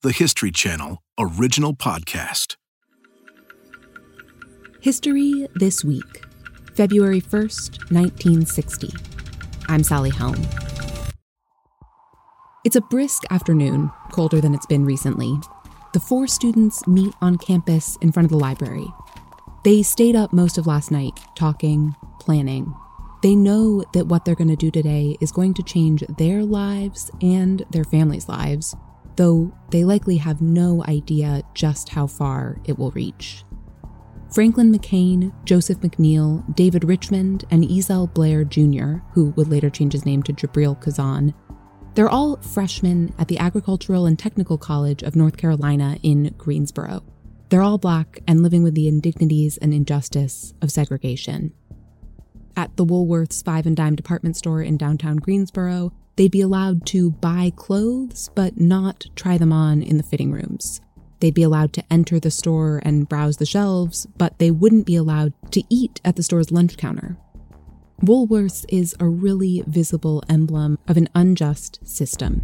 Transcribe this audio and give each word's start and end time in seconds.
the 0.00 0.12
History 0.12 0.52
Channel 0.52 1.02
original 1.18 1.74
podcast. 1.74 2.54
History 4.80 5.48
This 5.56 5.84
Week, 5.84 6.22
February 6.76 7.20
1st, 7.20 7.90
1960. 7.90 8.90
I'm 9.68 9.82
Sally 9.82 10.10
Helm. 10.10 10.36
It's 12.64 12.76
a 12.76 12.80
brisk 12.80 13.24
afternoon, 13.32 13.90
colder 14.12 14.40
than 14.40 14.54
it's 14.54 14.66
been 14.66 14.84
recently. 14.84 15.36
The 15.94 16.00
four 16.00 16.28
students 16.28 16.86
meet 16.86 17.12
on 17.20 17.36
campus 17.36 17.98
in 18.00 18.12
front 18.12 18.26
of 18.26 18.30
the 18.30 18.38
library. 18.38 18.86
They 19.64 19.82
stayed 19.82 20.14
up 20.14 20.32
most 20.32 20.58
of 20.58 20.68
last 20.68 20.92
night, 20.92 21.18
talking, 21.34 21.96
planning. 22.20 22.72
They 23.24 23.34
know 23.34 23.82
that 23.94 24.06
what 24.06 24.24
they're 24.24 24.36
going 24.36 24.46
to 24.46 24.54
do 24.54 24.70
today 24.70 25.16
is 25.20 25.32
going 25.32 25.54
to 25.54 25.62
change 25.64 26.04
their 26.18 26.44
lives 26.44 27.10
and 27.20 27.64
their 27.72 27.82
families' 27.82 28.28
lives, 28.28 28.76
though 29.18 29.52
they 29.70 29.84
likely 29.84 30.16
have 30.16 30.40
no 30.40 30.82
idea 30.84 31.42
just 31.52 31.88
how 31.88 32.06
far 32.06 32.56
it 32.64 32.78
will 32.78 32.92
reach. 32.92 33.44
Franklin 34.32 34.72
McCain, 34.72 35.32
Joseph 35.44 35.80
McNeil, 35.80 36.44
David 36.54 36.84
Richmond, 36.84 37.44
and 37.50 37.64
Ezell 37.64 38.12
Blair 38.14 38.44
Jr., 38.44 39.02
who 39.12 39.30
would 39.30 39.48
later 39.48 39.70
change 39.70 39.92
his 39.92 40.06
name 40.06 40.22
to 40.22 40.32
Jibreel 40.32 40.80
Khazan, 40.80 41.34
they're 41.94 42.08
all 42.08 42.36
freshmen 42.36 43.12
at 43.18 43.26
the 43.26 43.38
Agricultural 43.38 44.06
and 44.06 44.16
Technical 44.16 44.56
College 44.56 45.02
of 45.02 45.16
North 45.16 45.36
Carolina 45.36 45.98
in 46.04 46.32
Greensboro. 46.38 47.02
They're 47.48 47.62
all 47.62 47.78
black 47.78 48.20
and 48.28 48.42
living 48.42 48.62
with 48.62 48.74
the 48.74 48.86
indignities 48.86 49.56
and 49.56 49.74
injustice 49.74 50.54
of 50.62 50.70
segregation. 50.70 51.52
At 52.56 52.76
the 52.76 52.84
Woolworth's 52.84 53.42
five 53.42 53.66
and 53.66 53.76
dime 53.76 53.96
department 53.96 54.36
store 54.36 54.62
in 54.62 54.76
downtown 54.76 55.16
Greensboro, 55.16 55.92
they'd 56.18 56.32
be 56.32 56.40
allowed 56.40 56.84
to 56.84 57.12
buy 57.12 57.52
clothes 57.54 58.28
but 58.34 58.60
not 58.60 59.06
try 59.14 59.38
them 59.38 59.52
on 59.52 59.80
in 59.80 59.98
the 59.98 60.02
fitting 60.02 60.32
rooms. 60.32 60.80
They'd 61.20 61.32
be 61.32 61.44
allowed 61.44 61.72
to 61.74 61.84
enter 61.90 62.18
the 62.18 62.30
store 62.30 62.80
and 62.84 63.08
browse 63.08 63.36
the 63.36 63.46
shelves, 63.46 64.06
but 64.16 64.38
they 64.38 64.50
wouldn't 64.50 64.84
be 64.84 64.96
allowed 64.96 65.32
to 65.52 65.62
eat 65.70 66.00
at 66.04 66.16
the 66.16 66.24
store's 66.24 66.50
lunch 66.50 66.76
counter. 66.76 67.16
Woolworths 68.02 68.64
is 68.68 68.96
a 68.98 69.06
really 69.06 69.62
visible 69.66 70.22
emblem 70.28 70.78
of 70.88 70.96
an 70.96 71.08
unjust 71.14 71.78
system. 71.86 72.42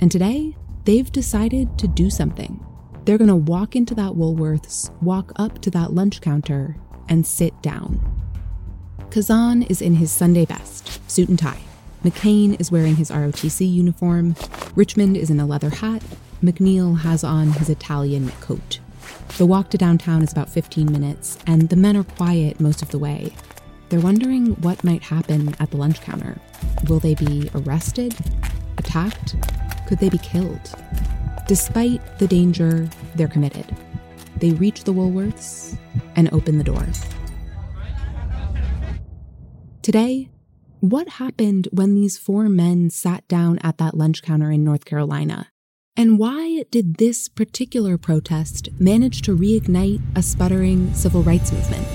And 0.00 0.10
today, 0.10 0.56
they've 0.84 1.10
decided 1.10 1.78
to 1.78 1.86
do 1.86 2.10
something. 2.10 2.64
They're 3.04 3.18
going 3.18 3.28
to 3.28 3.36
walk 3.36 3.76
into 3.76 3.94
that 3.94 4.12
Woolworths, 4.12 4.90
walk 5.00 5.32
up 5.36 5.60
to 5.62 5.70
that 5.70 5.92
lunch 5.92 6.20
counter, 6.20 6.76
and 7.08 7.24
sit 7.24 7.60
down. 7.62 8.00
Khazan 9.10 9.70
is 9.70 9.80
in 9.80 9.94
his 9.94 10.10
Sunday 10.10 10.46
best, 10.46 11.08
suit 11.08 11.28
and 11.28 11.38
tie. 11.38 11.60
McCain 12.02 12.60
is 12.60 12.72
wearing 12.72 12.96
his 12.96 13.10
ROTC 13.10 13.72
uniform. 13.72 14.34
Richmond 14.74 15.16
is 15.16 15.30
in 15.30 15.40
a 15.40 15.46
leather 15.46 15.70
hat. 15.70 16.02
McNeil 16.42 17.00
has 17.00 17.22
on 17.22 17.52
his 17.52 17.68
Italian 17.68 18.30
coat. 18.40 18.80
The 19.38 19.46
walk 19.46 19.70
to 19.70 19.78
downtown 19.78 20.22
is 20.22 20.32
about 20.32 20.48
15 20.50 20.90
minutes, 20.90 21.38
and 21.46 21.68
the 21.68 21.76
men 21.76 21.96
are 21.96 22.04
quiet 22.04 22.60
most 22.60 22.82
of 22.82 22.90
the 22.90 22.98
way, 22.98 23.32
they're 23.92 24.00
wondering 24.00 24.52
what 24.62 24.82
might 24.82 25.02
happen 25.02 25.54
at 25.60 25.70
the 25.70 25.76
lunch 25.76 26.00
counter. 26.00 26.40
Will 26.88 26.98
they 26.98 27.14
be 27.14 27.50
arrested? 27.54 28.16
Attacked? 28.78 29.36
Could 29.86 29.98
they 29.98 30.08
be 30.08 30.16
killed? 30.16 30.74
Despite 31.46 32.18
the 32.18 32.26
danger, 32.26 32.88
they're 33.16 33.28
committed. 33.28 33.66
They 34.38 34.52
reach 34.52 34.84
the 34.84 34.94
Woolworths 34.94 35.76
and 36.16 36.32
open 36.32 36.56
the 36.56 36.64
door. 36.64 36.86
Today, 39.82 40.30
what 40.82 41.08
happened 41.08 41.68
when 41.70 41.94
these 41.94 42.18
four 42.18 42.48
men 42.48 42.90
sat 42.90 43.26
down 43.28 43.56
at 43.62 43.78
that 43.78 43.96
lunch 43.96 44.20
counter 44.20 44.50
in 44.50 44.64
North 44.64 44.84
Carolina? 44.84 45.48
And 45.96 46.18
why 46.18 46.64
did 46.72 46.96
this 46.96 47.28
particular 47.28 47.96
protest 47.96 48.68
manage 48.80 49.22
to 49.22 49.36
reignite 49.36 50.00
a 50.16 50.22
sputtering 50.22 50.92
civil 50.92 51.22
rights 51.22 51.52
movement? 51.52 51.86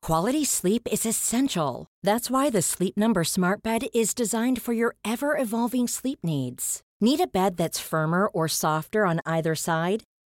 Quality 0.00 0.46
sleep 0.46 0.88
is 0.90 1.04
essential. 1.04 1.86
That's 2.02 2.30
why 2.30 2.48
the 2.48 2.62
Sleep 2.62 2.96
Number 2.96 3.22
Smart 3.22 3.62
Bed 3.62 3.82
is 3.92 4.14
designed 4.14 4.62
for 4.62 4.72
your 4.72 4.96
ever 5.04 5.36
evolving 5.36 5.88
sleep 5.88 6.20
needs. 6.22 6.80
Need 7.02 7.20
a 7.20 7.26
bed 7.26 7.58
that's 7.58 7.78
firmer 7.78 8.28
or 8.28 8.48
softer 8.48 9.04
on 9.04 9.20
either 9.26 9.54
side? 9.54 10.04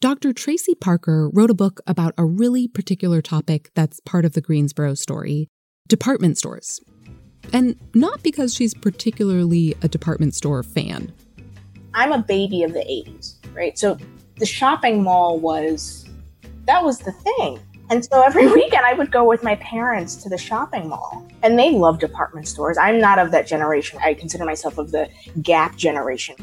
Dr. 0.00 0.32
Tracy 0.32 0.74
Parker 0.74 1.28
wrote 1.34 1.50
a 1.50 1.54
book 1.54 1.80
about 1.86 2.14
a 2.16 2.24
really 2.24 2.66
particular 2.66 3.20
topic 3.20 3.70
that's 3.74 4.00
part 4.00 4.24
of 4.24 4.32
the 4.32 4.40
Greensboro 4.40 4.94
story: 4.94 5.50
department 5.88 6.38
stores. 6.38 6.80
And 7.52 7.78
not 7.94 8.22
because 8.22 8.54
she's 8.54 8.72
particularly 8.72 9.76
a 9.82 9.88
department 9.88 10.34
store 10.34 10.62
fan. 10.62 11.12
I'm 11.92 12.12
a 12.12 12.22
baby 12.22 12.62
of 12.62 12.72
the 12.72 12.80
80s, 12.80 13.34
right? 13.54 13.78
So 13.78 13.98
the 14.36 14.46
shopping 14.46 15.02
mall 15.02 15.38
was 15.38 16.08
that 16.64 16.82
was 16.82 17.00
the 17.00 17.12
thing. 17.12 17.58
And 17.90 18.02
so 18.02 18.22
every 18.22 18.44
mm-hmm. 18.44 18.54
weekend 18.54 18.86
I 18.86 18.94
would 18.94 19.10
go 19.10 19.24
with 19.24 19.42
my 19.42 19.56
parents 19.56 20.16
to 20.22 20.30
the 20.30 20.38
shopping 20.38 20.88
mall. 20.88 21.28
And 21.42 21.58
they 21.58 21.72
love 21.72 21.98
department 21.98 22.48
stores. 22.48 22.78
I'm 22.78 23.00
not 23.00 23.18
of 23.18 23.32
that 23.32 23.46
generation. 23.46 23.98
I 24.02 24.14
consider 24.14 24.46
myself 24.46 24.78
of 24.78 24.92
the 24.92 25.10
gap 25.42 25.76
generation. 25.76 26.36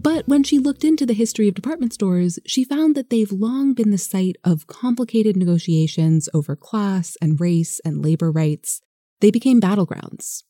But 0.00 0.28
when 0.28 0.44
she 0.44 0.58
looked 0.58 0.84
into 0.84 1.04
the 1.04 1.12
history 1.12 1.48
of 1.48 1.54
department 1.54 1.92
stores, 1.92 2.38
she 2.46 2.64
found 2.64 2.94
that 2.94 3.10
they've 3.10 3.32
long 3.32 3.74
been 3.74 3.90
the 3.90 3.98
site 3.98 4.36
of 4.44 4.66
complicated 4.66 5.36
negotiations 5.36 6.28
over 6.32 6.54
class 6.54 7.16
and 7.20 7.40
race 7.40 7.80
and 7.84 8.04
labor 8.04 8.30
rights. 8.30 8.80
They 9.20 9.30
became 9.30 9.60
battlegrounds. 9.60 10.44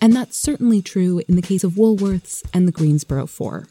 And 0.00 0.14
that's 0.14 0.36
certainly 0.36 0.82
true 0.82 1.22
in 1.28 1.36
the 1.36 1.42
case 1.42 1.62
of 1.62 1.72
Woolworths 1.72 2.42
and 2.52 2.66
the 2.66 2.72
Greensboro 2.72 3.26
Four. 3.26 3.68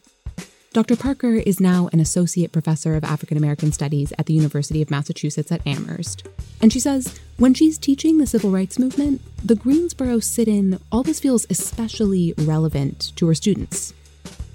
Dr. 0.71 0.95
Parker 0.95 1.33
is 1.33 1.59
now 1.59 1.89
an 1.91 1.99
associate 1.99 2.51
professor 2.51 2.95
of 2.95 3.03
African 3.03 3.37
American 3.37 3.71
studies 3.71 4.13
at 4.19 4.27
the 4.27 4.35
University 4.35 4.83
of 4.83 4.91
Massachusetts 4.91 5.51
at 5.51 5.65
Amherst. 5.65 6.27
And 6.61 6.71
she 6.71 6.79
says 6.79 7.19
when 7.37 7.55
she's 7.55 7.79
teaching 7.79 8.19
the 8.19 8.27
civil 8.27 8.51
rights 8.51 8.77
movement, 8.77 9.21
the 9.43 9.55
Greensboro 9.55 10.19
sit 10.19 10.47
in 10.47 10.79
always 10.91 11.19
feels 11.19 11.47
especially 11.49 12.35
relevant 12.37 13.13
to 13.15 13.25
her 13.27 13.33
students. 13.33 13.93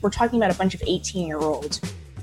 We're 0.02 0.10
talking 0.10 0.38
about 0.38 0.54
a 0.54 0.58
bunch 0.58 0.74
of 0.74 0.82
18 0.86 1.26
year 1.26 1.38
olds. 1.38 1.80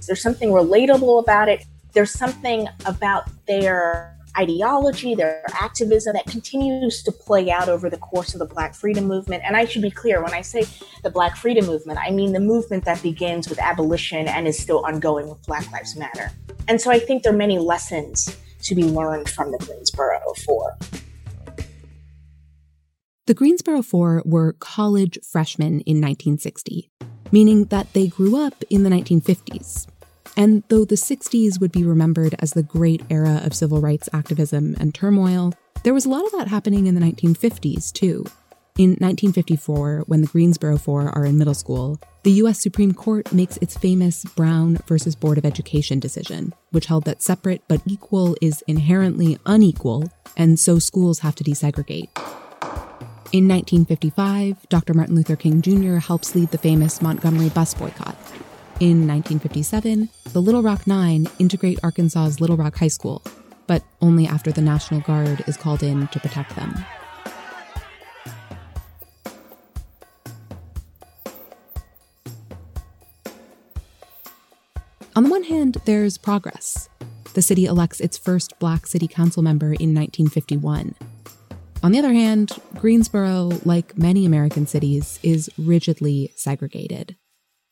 There's 0.08 0.22
something 0.22 0.50
relatable 0.50 1.22
about 1.22 1.50
it, 1.50 1.66
there's 1.94 2.12
something 2.12 2.68
about 2.86 3.30
their 3.48 4.18
ideology, 4.38 5.14
their 5.14 5.44
activism 5.54 6.14
that 6.14 6.26
continues 6.26 7.04
to 7.04 7.12
play 7.12 7.52
out 7.52 7.68
over 7.68 7.90
the 7.90 7.98
course 7.98 8.34
of 8.34 8.40
the 8.40 8.46
Black 8.46 8.74
Freedom 8.74 9.06
Movement. 9.06 9.44
And 9.46 9.56
I 9.58 9.66
should 9.66 9.82
be 9.82 9.92
clear 9.92 10.24
when 10.24 10.34
I 10.34 10.42
say 10.42 10.66
the 11.04 11.10
Black 11.10 11.36
Freedom 11.36 11.66
Movement, 11.66 12.00
I 12.00 12.12
mean 12.12 12.32
the 12.32 12.40
movement 12.40 12.86
that 12.86 13.02
begins 13.04 13.50
with 13.50 13.60
abolition 13.60 14.28
and 14.28 14.48
is 14.48 14.58
still 14.58 14.86
ongoing 14.86 15.28
with 15.30 15.42
Black 15.46 15.70
Lives 15.72 15.96
Matter. 15.98 16.32
And 16.68 16.80
so 16.80 16.92
I 16.92 17.00
think 17.00 17.24
there 17.24 17.34
are 17.34 17.38
many 17.38 17.60
lessons 17.60 18.38
to 18.64 18.76
be 18.76 18.84
learned 18.84 19.30
from 19.30 19.52
the 19.52 19.58
Greensboro 19.58 20.20
Four. 20.46 20.78
The 23.28 23.34
Greensboro 23.34 23.82
Four 23.82 24.24
were 24.26 24.54
college 24.54 25.18
freshmen 25.24 25.82
in 25.82 25.98
1960, 25.98 26.90
meaning 27.32 27.66
that 27.66 27.92
they 27.94 28.08
grew 28.08 28.38
up 28.38 28.64
in 28.70 28.84
the 28.84 28.90
1950s. 28.90 29.88
And 30.38 30.64
though 30.70 30.86
the 30.86 30.96
60s 30.96 31.60
would 31.60 31.72
be 31.72 31.84
remembered 31.84 32.36
as 32.40 32.52
the 32.52 32.64
great 32.64 33.02
era 33.10 33.42
of 33.44 33.54
civil 33.54 33.82
rights 33.82 34.10
activism 34.14 34.76
and 34.80 34.96
turmoil, 34.96 35.54
there 35.84 35.94
was 35.94 36.06
a 36.06 36.10
lot 36.10 36.26
of 36.26 36.32
that 36.34 36.48
happening 36.48 36.88
in 36.88 36.96
the 36.96 37.02
1950s, 37.02 37.92
too. 37.92 38.26
In 38.78 38.92
1954, 38.92 40.06
when 40.08 40.22
the 40.22 40.28
Greensboro 40.28 40.78
Four 40.78 41.10
are 41.10 41.26
in 41.26 41.38
middle 41.38 41.54
school, 41.54 42.00
the 42.24 42.32
U.S. 42.34 42.62
Supreme 42.62 42.94
Court 42.94 43.34
makes 43.34 43.58
its 43.58 43.78
famous 43.78 44.24
Brown 44.24 44.78
versus 44.88 45.16
Board 45.16 45.38
of 45.38 45.46
Education 45.46 46.00
decision, 46.00 46.54
which 46.70 46.86
held 46.86 47.04
that 47.04 47.22
separate 47.22 47.64
but 47.68 47.82
equal 47.86 48.38
is 48.42 48.64
inherently 48.68 49.38
unequal, 49.46 50.10
and 50.38 50.58
so 50.58 50.80
schools 50.80 51.20
have 51.20 51.36
to 51.36 51.44
desegregate. 51.44 52.10
In 53.34 53.48
1955, 53.48 54.68
Dr. 54.68 54.94
Martin 54.94 55.16
Luther 55.16 55.38
King 55.38 55.62
Jr. 55.62 56.00
helps 56.00 56.36
lead 56.36 56.52
the 56.52 56.58
famous 56.58 57.02
Montgomery 57.02 57.48
bus 57.48 57.74
boycott. 57.74 58.18
In 58.82 59.08
1957, 59.08 60.10
the 60.34 60.42
Little 60.42 60.62
Rock 60.62 60.86
Nine 60.86 61.28
integrate 61.40 61.80
Arkansas's 61.82 62.42
Little 62.42 62.58
Rock 62.58 62.76
High 62.76 62.90
School, 62.90 63.22
but 63.68 63.84
only 64.02 64.28
after 64.28 64.52
the 64.52 64.60
National 64.60 65.00
Guard 65.00 65.46
is 65.48 65.56
called 65.56 65.82
in 65.82 66.10
to 66.10 66.20
protect 66.20 66.58
them. 66.58 66.76
On 75.16 75.24
the 75.24 75.30
one 75.30 75.44
hand, 75.44 75.78
there's 75.86 76.18
progress. 76.18 76.90
The 77.34 77.42
city 77.42 77.64
elects 77.64 78.02
its 78.02 78.18
first 78.18 78.60
black 78.60 78.88
city 78.88 79.08
council 79.08 79.42
member 79.42 79.68
in 79.68 79.96
1951, 79.96 80.96
on 81.84 81.92
the 81.92 81.98
other 81.98 82.14
hand, 82.14 82.52
Greensboro, 82.76 83.50
like 83.66 83.98
many 83.98 84.26
American 84.26 84.68
cities, 84.68 85.20
is 85.24 85.50
rigidly 85.58 86.32
segregated. 86.36 87.16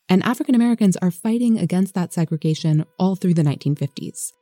And 0.08 0.24
African 0.24 0.56
Americans 0.56 0.96
are 0.96 1.12
fighting 1.12 1.58
against 1.58 1.94
that 1.94 2.12
segregation 2.12 2.84
all 2.98 3.14
through 3.14 3.34
the 3.34 3.42
1950s. 3.42 4.32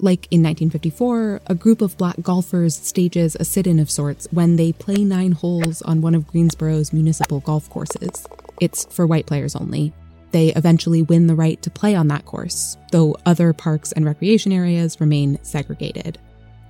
Like 0.00 0.26
in 0.30 0.42
1954, 0.42 1.42
a 1.46 1.54
group 1.54 1.82
of 1.82 1.98
black 1.98 2.16
golfers 2.22 2.74
stages 2.74 3.36
a 3.38 3.44
sit 3.44 3.66
in 3.66 3.78
of 3.78 3.90
sorts 3.90 4.28
when 4.30 4.56
they 4.56 4.72
play 4.72 5.04
nine 5.04 5.32
holes 5.32 5.82
on 5.82 6.00
one 6.00 6.14
of 6.14 6.26
Greensboro's 6.26 6.94
municipal 6.94 7.40
golf 7.40 7.68
courses. 7.68 8.26
It's 8.62 8.86
for 8.86 9.06
white 9.06 9.26
players 9.26 9.54
only. 9.54 9.92
They 10.30 10.54
eventually 10.54 11.02
win 11.02 11.26
the 11.26 11.34
right 11.34 11.60
to 11.62 11.70
play 11.70 11.94
on 11.94 12.08
that 12.08 12.24
course, 12.24 12.78
though 12.92 13.16
other 13.26 13.52
parks 13.52 13.92
and 13.92 14.06
recreation 14.06 14.52
areas 14.52 15.00
remain 15.00 15.38
segregated. 15.42 16.18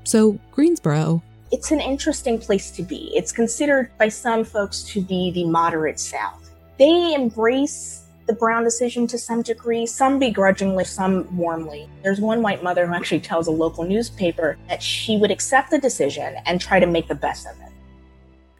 So, 0.02 0.40
Greensboro. 0.50 1.22
It's 1.50 1.70
an 1.70 1.80
interesting 1.80 2.38
place 2.38 2.70
to 2.72 2.82
be. 2.82 3.10
It's 3.14 3.32
considered 3.32 3.90
by 3.96 4.08
some 4.08 4.44
folks 4.44 4.82
to 4.84 5.00
be 5.00 5.30
the 5.30 5.44
moderate 5.46 5.98
South. 5.98 6.50
They 6.78 7.14
embrace 7.14 8.04
the 8.26 8.34
Brown 8.34 8.64
decision 8.64 9.06
to 9.06 9.18
some 9.18 9.40
degree, 9.40 9.86
some 9.86 10.18
begrudgingly, 10.18 10.84
some 10.84 11.34
warmly. 11.34 11.88
There's 12.02 12.20
one 12.20 12.42
white 12.42 12.62
mother 12.62 12.86
who 12.86 12.92
actually 12.92 13.20
tells 13.20 13.46
a 13.46 13.50
local 13.50 13.84
newspaper 13.84 14.58
that 14.68 14.82
she 14.82 15.16
would 15.16 15.30
accept 15.30 15.70
the 15.70 15.78
decision 15.78 16.36
and 16.44 16.60
try 16.60 16.78
to 16.78 16.86
make 16.86 17.08
the 17.08 17.14
best 17.14 17.46
of 17.46 17.58
it. 17.62 17.72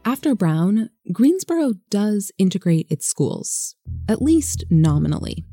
After 0.07 0.35
Brown, 0.35 0.89
Greensboro 1.13 1.75
does 1.91 2.33
integrate 2.39 2.87
its 2.91 3.07
schools, 3.07 3.77
at 4.09 4.23
least 4.23 4.65
nominally. 4.71 5.45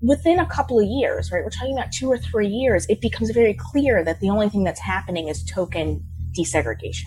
Within 0.00 0.38
a 0.38 0.46
couple 0.46 0.78
of 0.78 0.86
years, 0.86 1.32
right, 1.32 1.42
we're 1.42 1.50
talking 1.50 1.76
about 1.76 1.90
two 1.90 2.08
or 2.08 2.18
three 2.18 2.46
years, 2.46 2.86
it 2.88 3.00
becomes 3.00 3.30
very 3.32 3.54
clear 3.54 4.04
that 4.04 4.20
the 4.20 4.30
only 4.30 4.48
thing 4.48 4.62
that's 4.62 4.78
happening 4.78 5.26
is 5.26 5.42
token 5.44 6.04
desegregation. 6.36 7.06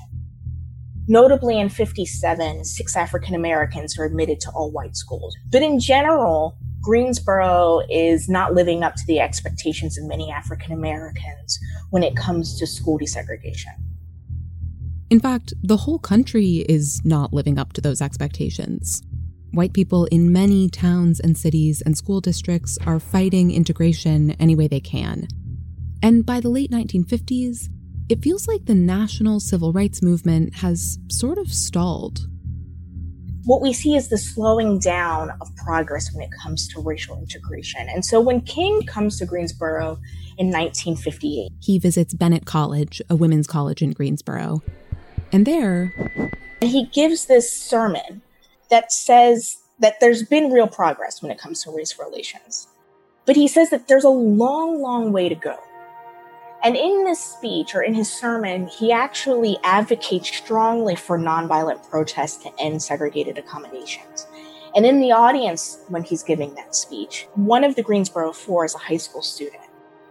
Notably, 1.07 1.59
in 1.59 1.69
57, 1.69 2.65
six 2.65 2.95
African 2.95 3.33
Americans 3.33 3.97
are 3.97 4.05
admitted 4.05 4.39
to 4.41 4.51
all 4.51 4.71
white 4.71 4.95
schools. 4.95 5.35
But 5.51 5.63
in 5.63 5.79
general, 5.79 6.55
Greensboro 6.81 7.81
is 7.89 8.29
not 8.29 8.53
living 8.53 8.83
up 8.83 8.95
to 8.95 9.03
the 9.07 9.19
expectations 9.19 9.97
of 9.97 10.05
many 10.05 10.31
African 10.31 10.71
Americans 10.71 11.59
when 11.89 12.03
it 12.03 12.15
comes 12.15 12.57
to 12.59 12.67
school 12.67 12.99
desegregation. 12.99 13.73
In 15.09 15.19
fact, 15.19 15.53
the 15.63 15.77
whole 15.77 15.97
country 15.97 16.63
is 16.69 17.01
not 17.03 17.33
living 17.33 17.57
up 17.57 17.73
to 17.73 17.81
those 17.81 18.01
expectations. 18.01 19.01
White 19.51 19.73
people 19.73 20.05
in 20.05 20.31
many 20.31 20.69
towns 20.69 21.19
and 21.19 21.35
cities 21.35 21.81
and 21.83 21.97
school 21.97 22.21
districts 22.21 22.77
are 22.85 22.99
fighting 22.99 23.49
integration 23.51 24.31
any 24.39 24.55
way 24.55 24.67
they 24.67 24.79
can. 24.79 25.27
And 26.03 26.23
by 26.23 26.39
the 26.39 26.49
late 26.49 26.69
1950s, 26.69 27.67
it 28.09 28.23
feels 28.23 28.47
like 28.47 28.65
the 28.65 28.75
national 28.75 29.39
civil 29.39 29.71
rights 29.71 30.01
movement 30.01 30.55
has 30.55 30.97
sort 31.09 31.37
of 31.37 31.53
stalled. 31.53 32.27
What 33.45 33.61
we 33.61 33.71
see 33.71 33.95
is 33.95 34.09
the 34.09 34.17
slowing 34.17 34.79
down 34.79 35.31
of 35.41 35.55
progress 35.55 36.13
when 36.13 36.23
it 36.23 36.31
comes 36.43 36.67
to 36.69 36.81
racial 36.81 37.17
integration. 37.17 37.87
And 37.87 38.03
so 38.03 38.19
when 38.19 38.41
King 38.41 38.81
comes 38.85 39.17
to 39.19 39.25
Greensboro 39.25 39.99
in 40.37 40.47
1958, 40.47 41.51
he 41.59 41.79
visits 41.79 42.13
Bennett 42.13 42.45
College, 42.45 43.01
a 43.09 43.15
women's 43.15 43.47
college 43.47 43.81
in 43.81 43.91
Greensboro. 43.91 44.61
And 45.31 45.45
there, 45.45 45.93
he 46.61 46.85
gives 46.87 47.25
this 47.25 47.51
sermon 47.51 48.23
that 48.69 48.91
says 48.91 49.57
that 49.79 49.99
there's 49.99 50.23
been 50.23 50.51
real 50.51 50.67
progress 50.67 51.21
when 51.21 51.31
it 51.31 51.37
comes 51.37 51.63
to 51.63 51.71
race 51.71 51.97
relations. 51.99 52.67
But 53.25 53.35
he 53.35 53.47
says 53.47 53.69
that 53.69 53.87
there's 53.87 54.03
a 54.03 54.09
long, 54.09 54.81
long 54.81 55.11
way 55.11 55.29
to 55.29 55.35
go. 55.35 55.57
And 56.63 56.75
in 56.75 57.05
this 57.05 57.19
speech 57.19 57.73
or 57.73 57.81
in 57.81 57.93
his 57.93 58.11
sermon, 58.11 58.67
he 58.67 58.91
actually 58.91 59.57
advocates 59.63 60.29
strongly 60.29 60.95
for 60.95 61.17
nonviolent 61.17 61.89
protest 61.89 62.43
to 62.43 62.51
end 62.59 62.81
segregated 62.81 63.37
accommodations. 63.37 64.27
And 64.75 64.85
in 64.85 64.99
the 64.99 65.11
audience, 65.11 65.79
when 65.87 66.03
he's 66.03 66.21
giving 66.21 66.53
that 66.55 66.75
speech, 66.75 67.27
one 67.35 67.63
of 67.63 67.75
the 67.75 67.83
Greensboro 67.83 68.33
Four 68.33 68.65
is 68.65 68.75
a 68.75 68.79
high 68.79 68.97
school 68.97 69.21
student. 69.21 69.63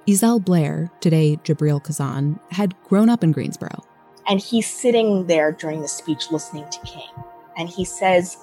Ezell 0.06 0.42
Blair, 0.42 0.90
today 1.00 1.38
Jibreel 1.44 1.82
Khazan, 1.84 2.40
had 2.50 2.74
grown 2.84 3.10
up 3.10 3.22
in 3.22 3.30
Greensboro. 3.30 3.84
And 4.26 4.40
he's 4.40 4.66
sitting 4.68 5.26
there 5.26 5.52
during 5.52 5.82
the 5.82 5.88
speech 5.88 6.30
listening 6.30 6.68
to 6.70 6.80
King. 6.80 7.10
And 7.58 7.68
he 7.68 7.84
says, 7.84 8.38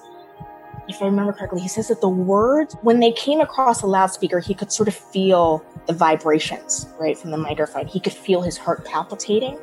if 0.88 1.02
I 1.02 1.06
remember 1.06 1.32
correctly, 1.32 1.60
he 1.60 1.68
says 1.68 1.88
that 1.88 2.00
the 2.00 2.08
words, 2.08 2.76
when 2.82 3.00
they 3.00 3.12
came 3.12 3.40
across 3.40 3.82
a 3.82 3.86
loudspeaker, 3.86 4.40
he 4.40 4.54
could 4.54 4.70
sort 4.70 4.88
of 4.88 4.94
feel 4.94 5.64
the 5.86 5.92
vibrations, 5.92 6.88
right, 6.98 7.16
from 7.16 7.30
the 7.30 7.36
microphone. 7.36 7.86
He 7.86 8.00
could 8.00 8.12
feel 8.12 8.42
his 8.42 8.56
heart 8.56 8.84
palpitating. 8.84 9.58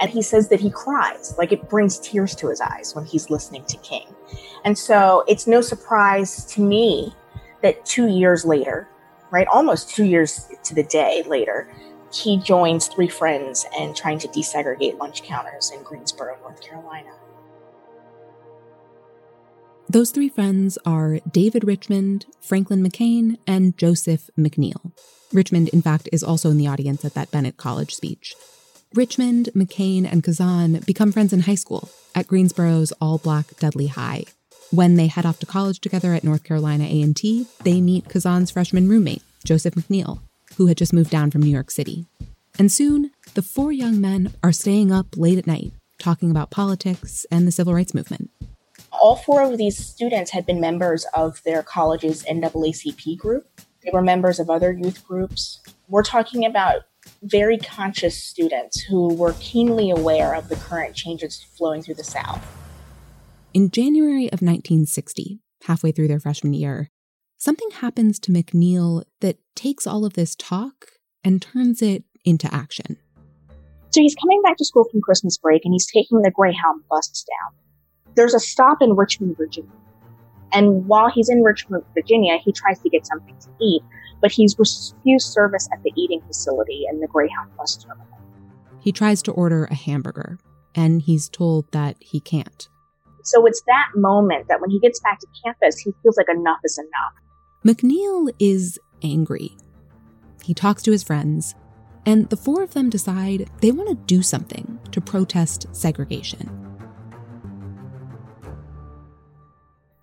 And 0.00 0.10
he 0.10 0.22
says 0.22 0.48
that 0.48 0.60
he 0.60 0.70
cries, 0.70 1.34
like 1.38 1.50
it 1.50 1.68
brings 1.68 1.98
tears 1.98 2.34
to 2.36 2.48
his 2.48 2.60
eyes 2.60 2.94
when 2.94 3.04
he's 3.04 3.30
listening 3.30 3.64
to 3.64 3.76
King. 3.78 4.06
And 4.64 4.78
so 4.78 5.24
it's 5.26 5.46
no 5.46 5.60
surprise 5.60 6.44
to 6.52 6.60
me 6.60 7.14
that 7.62 7.84
two 7.84 8.06
years 8.06 8.44
later, 8.44 8.88
right, 9.30 9.46
almost 9.48 9.90
two 9.90 10.04
years 10.04 10.48
to 10.62 10.74
the 10.74 10.84
day 10.84 11.24
later, 11.26 11.68
he 12.12 12.38
joins 12.38 12.86
three 12.86 13.08
friends 13.08 13.66
and 13.78 13.96
trying 13.96 14.18
to 14.20 14.28
desegregate 14.28 14.98
lunch 14.98 15.24
counters 15.24 15.72
in 15.74 15.82
Greensboro, 15.82 16.38
North 16.42 16.60
Carolina. 16.60 17.10
Those 19.90 20.10
three 20.10 20.28
friends 20.28 20.76
are 20.84 21.18
David 21.32 21.64
Richmond, 21.64 22.26
Franklin 22.42 22.86
McCain, 22.86 23.38
and 23.46 23.76
Joseph 23.78 24.28
McNeil. 24.38 24.92
Richmond, 25.32 25.70
in 25.70 25.80
fact, 25.80 26.10
is 26.12 26.22
also 26.22 26.50
in 26.50 26.58
the 26.58 26.66
audience 26.66 27.06
at 27.06 27.14
that 27.14 27.30
Bennett 27.30 27.56
College 27.56 27.94
speech. 27.94 28.34
Richmond, 28.94 29.48
McCain, 29.54 30.06
and 30.10 30.22
Khazan 30.22 30.84
become 30.84 31.10
friends 31.10 31.32
in 31.32 31.40
high 31.40 31.54
school 31.54 31.88
at 32.14 32.26
Greensboro's 32.26 32.92
all-black 33.00 33.56
Dudley 33.56 33.86
High. 33.86 34.24
When 34.70 34.96
they 34.96 35.06
head 35.06 35.24
off 35.24 35.38
to 35.38 35.46
college 35.46 35.80
together 35.80 36.12
at 36.12 36.22
North 36.22 36.44
Carolina 36.44 36.84
A&T, 36.84 37.46
they 37.64 37.80
meet 37.80 38.08
Khazan's 38.08 38.50
freshman 38.50 38.90
roommate, 38.90 39.22
Joseph 39.42 39.74
McNeil, 39.74 40.20
who 40.58 40.66
had 40.66 40.76
just 40.76 40.92
moved 40.92 41.10
down 41.10 41.30
from 41.30 41.42
New 41.42 41.50
York 41.50 41.70
City. 41.70 42.04
And 42.58 42.70
soon, 42.70 43.10
the 43.32 43.42
four 43.42 43.72
young 43.72 44.02
men 44.02 44.34
are 44.42 44.52
staying 44.52 44.92
up 44.92 45.16
late 45.16 45.38
at 45.38 45.46
night, 45.46 45.72
talking 45.98 46.30
about 46.30 46.50
politics 46.50 47.24
and 47.30 47.46
the 47.46 47.52
civil 47.52 47.72
rights 47.72 47.94
movement 47.94 48.30
all 49.00 49.16
four 49.16 49.42
of 49.42 49.58
these 49.58 49.76
students 49.76 50.30
had 50.30 50.46
been 50.46 50.60
members 50.60 51.06
of 51.14 51.42
their 51.44 51.62
college's 51.62 52.24
NAACP 52.24 53.16
group. 53.16 53.46
They 53.82 53.90
were 53.92 54.02
members 54.02 54.38
of 54.38 54.50
other 54.50 54.72
youth 54.72 55.06
groups. 55.06 55.60
We're 55.88 56.02
talking 56.02 56.44
about 56.44 56.82
very 57.22 57.58
conscious 57.58 58.22
students 58.22 58.80
who 58.80 59.14
were 59.14 59.34
keenly 59.40 59.90
aware 59.90 60.34
of 60.34 60.48
the 60.48 60.56
current 60.56 60.94
changes 60.94 61.42
flowing 61.56 61.82
through 61.82 61.94
the 61.94 62.04
South. 62.04 62.44
In 63.54 63.70
January 63.70 64.26
of 64.26 64.42
1960, 64.42 65.40
halfway 65.64 65.92
through 65.92 66.08
their 66.08 66.20
freshman 66.20 66.54
year, 66.54 66.90
something 67.36 67.70
happens 67.70 68.18
to 68.20 68.32
McNeil 68.32 69.04
that 69.20 69.38
takes 69.54 69.86
all 69.86 70.04
of 70.04 70.14
this 70.14 70.34
talk 70.34 70.92
and 71.24 71.40
turns 71.40 71.80
it 71.80 72.04
into 72.24 72.52
action. 72.52 72.98
So 73.90 74.02
he's 74.02 74.14
coming 74.14 74.42
back 74.42 74.58
to 74.58 74.64
school 74.64 74.84
from 74.90 75.00
Christmas 75.00 75.38
break 75.38 75.62
and 75.64 75.72
he's 75.72 75.86
taking 75.86 76.20
the 76.20 76.30
Greyhound 76.30 76.82
bus 76.90 77.24
down 77.24 77.58
there's 78.18 78.34
a 78.34 78.40
stop 78.40 78.82
in 78.82 78.96
Richmond, 78.96 79.36
Virginia. 79.36 79.70
And 80.52 80.86
while 80.88 81.08
he's 81.08 81.28
in 81.28 81.42
Richmond, 81.42 81.84
Virginia, 81.94 82.38
he 82.38 82.52
tries 82.52 82.80
to 82.80 82.88
get 82.88 83.06
something 83.06 83.36
to 83.38 83.48
eat, 83.64 83.82
but 84.20 84.32
he's 84.32 84.58
refused 84.58 85.32
service 85.32 85.68
at 85.72 85.82
the 85.84 85.92
eating 85.96 86.20
facility 86.26 86.84
in 86.90 87.00
the 87.00 87.06
Greyhound 87.06 87.56
bus 87.56 87.76
terminal. 87.76 88.18
He 88.80 88.90
tries 88.90 89.22
to 89.22 89.32
order 89.32 89.66
a 89.66 89.74
hamburger, 89.74 90.38
and 90.74 91.00
he's 91.00 91.28
told 91.28 91.70
that 91.70 91.96
he 92.00 92.18
can't. 92.18 92.68
So 93.22 93.46
it's 93.46 93.62
that 93.66 93.88
moment 93.94 94.48
that 94.48 94.60
when 94.60 94.70
he 94.70 94.80
gets 94.80 94.98
back 95.00 95.20
to 95.20 95.26
campus, 95.44 95.78
he 95.78 95.92
feels 96.02 96.16
like 96.16 96.28
enough 96.28 96.58
is 96.64 96.78
enough. 96.78 97.14
McNeil 97.64 98.32
is 98.40 98.80
angry. 99.02 99.56
He 100.42 100.54
talks 100.54 100.82
to 100.84 100.92
his 100.92 101.04
friends, 101.04 101.54
and 102.04 102.28
the 102.30 102.36
four 102.36 102.64
of 102.64 102.72
them 102.72 102.90
decide 102.90 103.48
they 103.60 103.70
want 103.70 103.90
to 103.90 103.94
do 104.06 104.22
something 104.22 104.80
to 104.90 105.00
protest 105.00 105.66
segregation. 105.72 106.67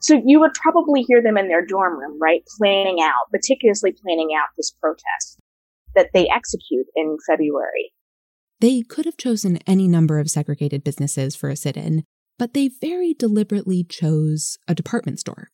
So 0.06 0.22
you 0.24 0.40
would 0.40 0.54
probably 0.54 1.02
hear 1.02 1.20
them 1.24 1.36
in 1.36 1.48
their 1.48 1.66
dorm 1.66 1.98
room, 1.98 2.20
right? 2.22 2.44
Planning 2.60 3.02
out, 3.02 3.26
meticulously 3.34 3.92
planning 3.92 4.30
out 4.38 4.50
this 4.56 4.70
protest 4.70 5.40
that 5.96 6.10
they 6.14 6.30
execute 6.30 6.86
in 6.96 7.18
February. 7.28 7.92
They 8.60 8.84
could 8.84 9.06
have 9.06 9.18
chosen 9.18 9.58
any 9.66 9.88
number 9.88 10.20
of 10.20 10.30
segregated 10.30 10.84
businesses 10.84 11.36
for 11.36 11.50
a 11.50 11.56
sit 11.56 11.76
in, 11.76 12.04
but 12.38 12.54
they 12.54 12.68
very 12.68 13.16
deliberately 13.16 13.84
chose 13.84 14.60
a 14.68 14.76
department 14.76 15.22
store. 15.22 15.48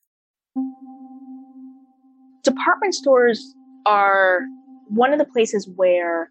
Department 2.44 2.94
stores 2.94 3.56
are 3.86 4.42
one 4.90 5.14
of 5.14 5.20
the 5.20 5.32
places 5.32 5.70
where 5.78 6.28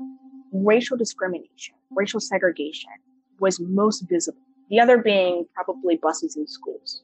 racial 0.53 0.99
discrimination, 0.99 1.75
racial 1.91 2.21
segregation 2.21 2.91
was 3.39 3.59
most 3.59 4.05
visible. 4.11 4.43
The 4.69 4.79
other 4.79 4.99
being 4.99 5.47
probably 5.55 5.97
buses 5.97 6.37
and 6.37 6.47
schools. 6.47 7.03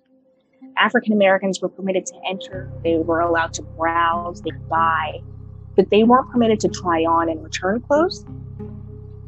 African 0.79 1.13
Americans 1.13 1.61
were 1.61 1.69
permitted 1.69 2.07
to 2.07 2.15
enter, 2.29 2.71
they 2.85 2.99
were 2.99 3.21
allowed 3.21 3.53
to 3.55 3.63
browse, 3.63 4.43
they 4.43 4.51
could 4.51 4.69
buy. 4.69 5.21
but 5.75 5.91
they 5.91 6.05
weren't 6.05 6.31
permitted 6.31 6.59
to 6.61 6.69
try 6.69 7.05
on 7.05 7.29
and 7.29 7.45
return 7.45 7.81
clothes. 7.83 8.25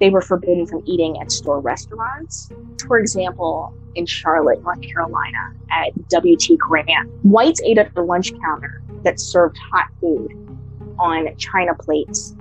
They 0.00 0.08
were 0.08 0.22
forbidden 0.22 0.66
from 0.66 0.82
eating 0.86 1.20
at 1.20 1.30
store 1.30 1.60
restaurants. 1.60 2.50
For 2.86 2.98
example, 2.98 3.74
in 3.94 4.06
Charlotte, 4.06 4.62
North 4.62 4.80
Carolina, 4.80 5.52
at 5.70 6.08
W.T. 6.08 6.56
Grant, 6.56 7.10
whites 7.22 7.60
ate 7.62 7.76
at 7.76 7.94
the 7.94 8.00
lunch 8.00 8.32
counter 8.40 8.82
that 9.02 9.20
served 9.20 9.58
hot 9.70 9.88
food 10.00 10.32
on 10.98 11.36
china 11.36 11.74
plates, 11.74 12.34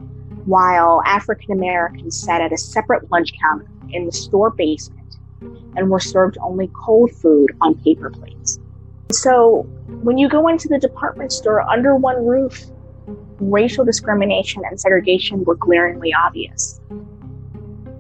while 0.46 1.02
African 1.06 1.52
Americans 1.52 2.18
sat 2.18 2.42
at 2.42 2.54
a 2.54 2.58
separate 2.58 3.12
lunch 3.12 3.34
counter 3.42 3.68
in 3.90 4.06
the 4.06 4.12
store 4.12 4.52
basement 4.52 5.18
and 5.76 5.90
were 5.90 6.00
served 6.00 6.38
only 6.42 6.72
cold 6.74 7.12
food 7.12 7.56
on 7.60 7.76
paper 7.76 8.10
plates. 8.10 8.60
So 9.12 9.64
when 10.02 10.18
you 10.18 10.28
go 10.30 10.48
into 10.48 10.68
the 10.68 10.78
department 10.78 11.32
store 11.32 11.62
under 11.62 11.96
one 11.96 12.26
roof, 12.26 12.66
racial 13.40 13.86
discrimination 13.86 14.64
and 14.70 14.80
segregation 14.80 15.44
were 15.44 15.56
glaringly 15.56 16.14
obvious. 16.14 16.80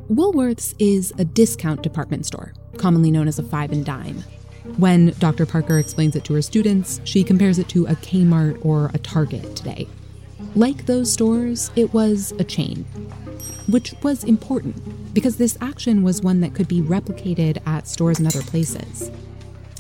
Woolworths 0.09 0.73
is 0.79 1.13
a 1.17 1.25
discount 1.25 1.81
department 1.81 2.25
store, 2.25 2.53
commonly 2.77 3.11
known 3.11 3.27
as 3.27 3.39
a 3.39 3.43
five 3.43 3.71
and 3.71 3.85
dime. 3.85 4.23
When 4.77 5.13
Dr. 5.19 5.45
Parker 5.45 5.79
explains 5.79 6.15
it 6.15 6.23
to 6.25 6.33
her 6.33 6.41
students, 6.41 6.99
she 7.03 7.23
compares 7.23 7.57
it 7.57 7.69
to 7.69 7.85
a 7.87 7.95
Kmart 7.95 8.63
or 8.65 8.91
a 8.93 8.97
Target 8.97 9.55
today. 9.55 9.87
Like 10.55 10.85
those 10.85 11.11
stores, 11.11 11.71
it 11.75 11.93
was 11.93 12.33
a 12.39 12.43
chain, 12.43 12.85
which 13.67 13.93
was 14.03 14.23
important 14.23 15.13
because 15.13 15.37
this 15.37 15.57
action 15.61 16.03
was 16.03 16.21
one 16.21 16.41
that 16.41 16.53
could 16.53 16.67
be 16.67 16.81
replicated 16.81 17.59
at 17.65 17.87
stores 17.87 18.19
and 18.19 18.27
other 18.27 18.41
places. 18.41 19.11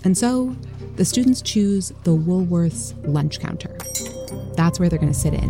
And 0.07 0.17
so, 0.17 0.55
the 0.95 1.03
students 1.03 1.41
choose 1.41 1.91
the 2.05 2.15
Woolworths 2.15 2.93
lunch 3.05 3.41
counter. 3.41 3.77
That's 4.55 4.79
where 4.79 4.87
they're 4.87 4.97
going 4.97 5.11
to 5.11 5.19
sit 5.19 5.33
in. 5.33 5.49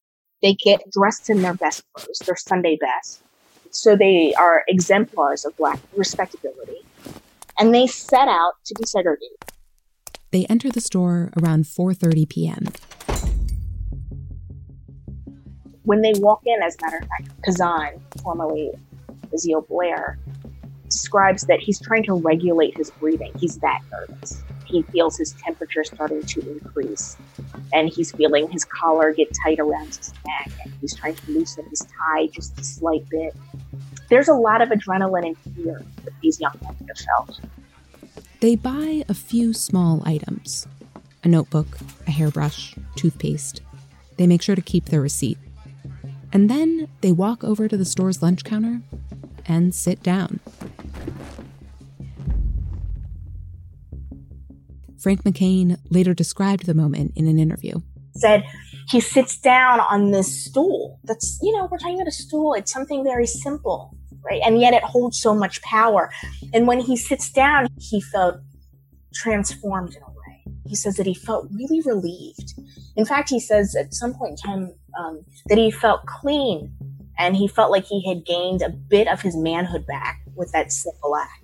They 0.41 0.53
get 0.55 0.81
dressed 0.91 1.29
in 1.29 1.41
their 1.41 1.53
best 1.53 1.83
clothes, 1.93 2.19
their 2.25 2.35
Sunday 2.35 2.77
best. 2.79 3.21
So 3.69 3.95
they 3.95 4.33
are 4.33 4.63
exemplars 4.67 5.45
of 5.45 5.55
black 5.57 5.79
respectability. 5.95 6.79
And 7.59 7.73
they 7.73 7.87
set 7.87 8.27
out 8.27 8.53
to 8.65 8.73
desegregate. 8.75 9.51
they 10.31 10.45
enter 10.45 10.69
the 10.69 10.81
store 10.81 11.31
around 11.37 11.65
4:30 11.65 12.29
p.m. 12.29 12.67
When 15.83 16.01
they 16.01 16.13
walk 16.17 16.41
in, 16.45 16.61
as 16.63 16.75
a 16.77 16.85
matter 16.85 16.97
of 16.97 17.07
fact, 17.07 17.41
Khazan, 17.41 17.99
formerly 18.23 18.71
Ezell 19.33 19.67
Blair, 19.67 20.17
describes 21.11 21.43
that 21.43 21.59
he's 21.59 21.77
trying 21.81 22.03
to 22.03 22.13
regulate 22.13 22.77
his 22.77 22.89
breathing. 22.91 23.33
He's 23.37 23.57
that 23.57 23.81
nervous. 23.91 24.41
He 24.65 24.81
feels 24.83 25.17
his 25.17 25.33
temperature 25.33 25.83
starting 25.83 26.23
to 26.23 26.51
increase, 26.51 27.17
and 27.73 27.89
he's 27.89 28.13
feeling 28.13 28.49
his 28.49 28.63
collar 28.63 29.11
get 29.11 29.27
tight 29.43 29.59
around 29.59 29.87
his 29.87 30.13
neck, 30.25 30.51
and 30.63 30.73
he's 30.79 30.95
trying 30.95 31.15
to 31.15 31.31
loosen 31.31 31.65
his 31.69 31.81
tie 31.81 32.27
just 32.27 32.57
a 32.57 32.63
slight 32.63 33.03
bit. 33.09 33.35
There's 34.09 34.29
a 34.29 34.33
lot 34.33 34.61
of 34.61 34.69
adrenaline 34.69 35.27
and 35.27 35.37
fear 35.55 35.83
that 36.05 36.13
these 36.21 36.39
young 36.39 36.57
men 36.63 36.77
have 36.87 36.97
felt. 36.97 37.41
They 38.39 38.55
buy 38.55 39.03
a 39.09 39.13
few 39.13 39.53
small 39.53 40.01
items 40.05 40.65
a 41.23 41.27
notebook, 41.27 41.77
a 42.07 42.11
hairbrush, 42.11 42.73
toothpaste. 42.95 43.61
They 44.17 44.25
make 44.25 44.41
sure 44.41 44.55
to 44.55 44.61
keep 44.61 44.85
their 44.85 45.01
receipt. 45.01 45.37
And 46.33 46.49
then 46.49 46.87
they 47.01 47.11
walk 47.11 47.43
over 47.43 47.67
to 47.67 47.77
the 47.77 47.85
store's 47.85 48.23
lunch 48.23 48.43
counter 48.43 48.81
and 49.45 49.75
sit 49.75 50.01
down. 50.01 50.39
Frank 55.01 55.23
McCain 55.23 55.79
later 55.89 56.13
described 56.13 56.67
the 56.67 56.75
moment 56.75 57.13
in 57.15 57.27
an 57.27 57.39
interview. 57.39 57.81
said 58.15 58.43
he 58.87 58.99
sits 58.99 59.37
down 59.37 59.79
on 59.79 60.11
this 60.11 60.45
stool. 60.45 60.99
That's, 61.03 61.39
you 61.41 61.57
know, 61.57 61.67
we're 61.71 61.79
talking 61.79 61.95
about 61.95 62.07
a 62.07 62.11
stool. 62.11 62.53
It's 62.53 62.71
something 62.71 63.03
very 63.03 63.25
simple, 63.25 63.97
right? 64.23 64.41
And 64.45 64.59
yet 64.59 64.73
it 64.73 64.83
holds 64.83 65.19
so 65.19 65.33
much 65.33 65.61
power. 65.63 66.11
And 66.53 66.67
when 66.67 66.79
he 66.79 66.95
sits 66.95 67.31
down, 67.31 67.67
he 67.79 67.99
felt 67.99 68.35
transformed 69.13 69.95
in 69.95 70.03
a 70.03 70.09
way. 70.09 70.43
He 70.67 70.75
says 70.75 70.97
that 70.97 71.07
he 71.07 71.15
felt 71.15 71.47
really 71.51 71.81
relieved. 71.81 72.53
In 72.95 73.05
fact, 73.05 73.29
he 73.29 73.39
says 73.39 73.75
at 73.75 73.93
some 73.93 74.13
point 74.13 74.39
in 74.45 74.51
time 74.51 74.73
um, 74.99 75.25
that 75.47 75.57
he 75.57 75.71
felt 75.71 76.05
clean 76.05 76.73
and 77.17 77.35
he 77.35 77.47
felt 77.47 77.71
like 77.71 77.85
he 77.85 78.07
had 78.07 78.25
gained 78.25 78.61
a 78.61 78.69
bit 78.69 79.07
of 79.07 79.21
his 79.21 79.35
manhood 79.35 79.87
back 79.87 80.21
with 80.35 80.51
that 80.51 80.71
simple 80.71 81.15
act. 81.15 81.40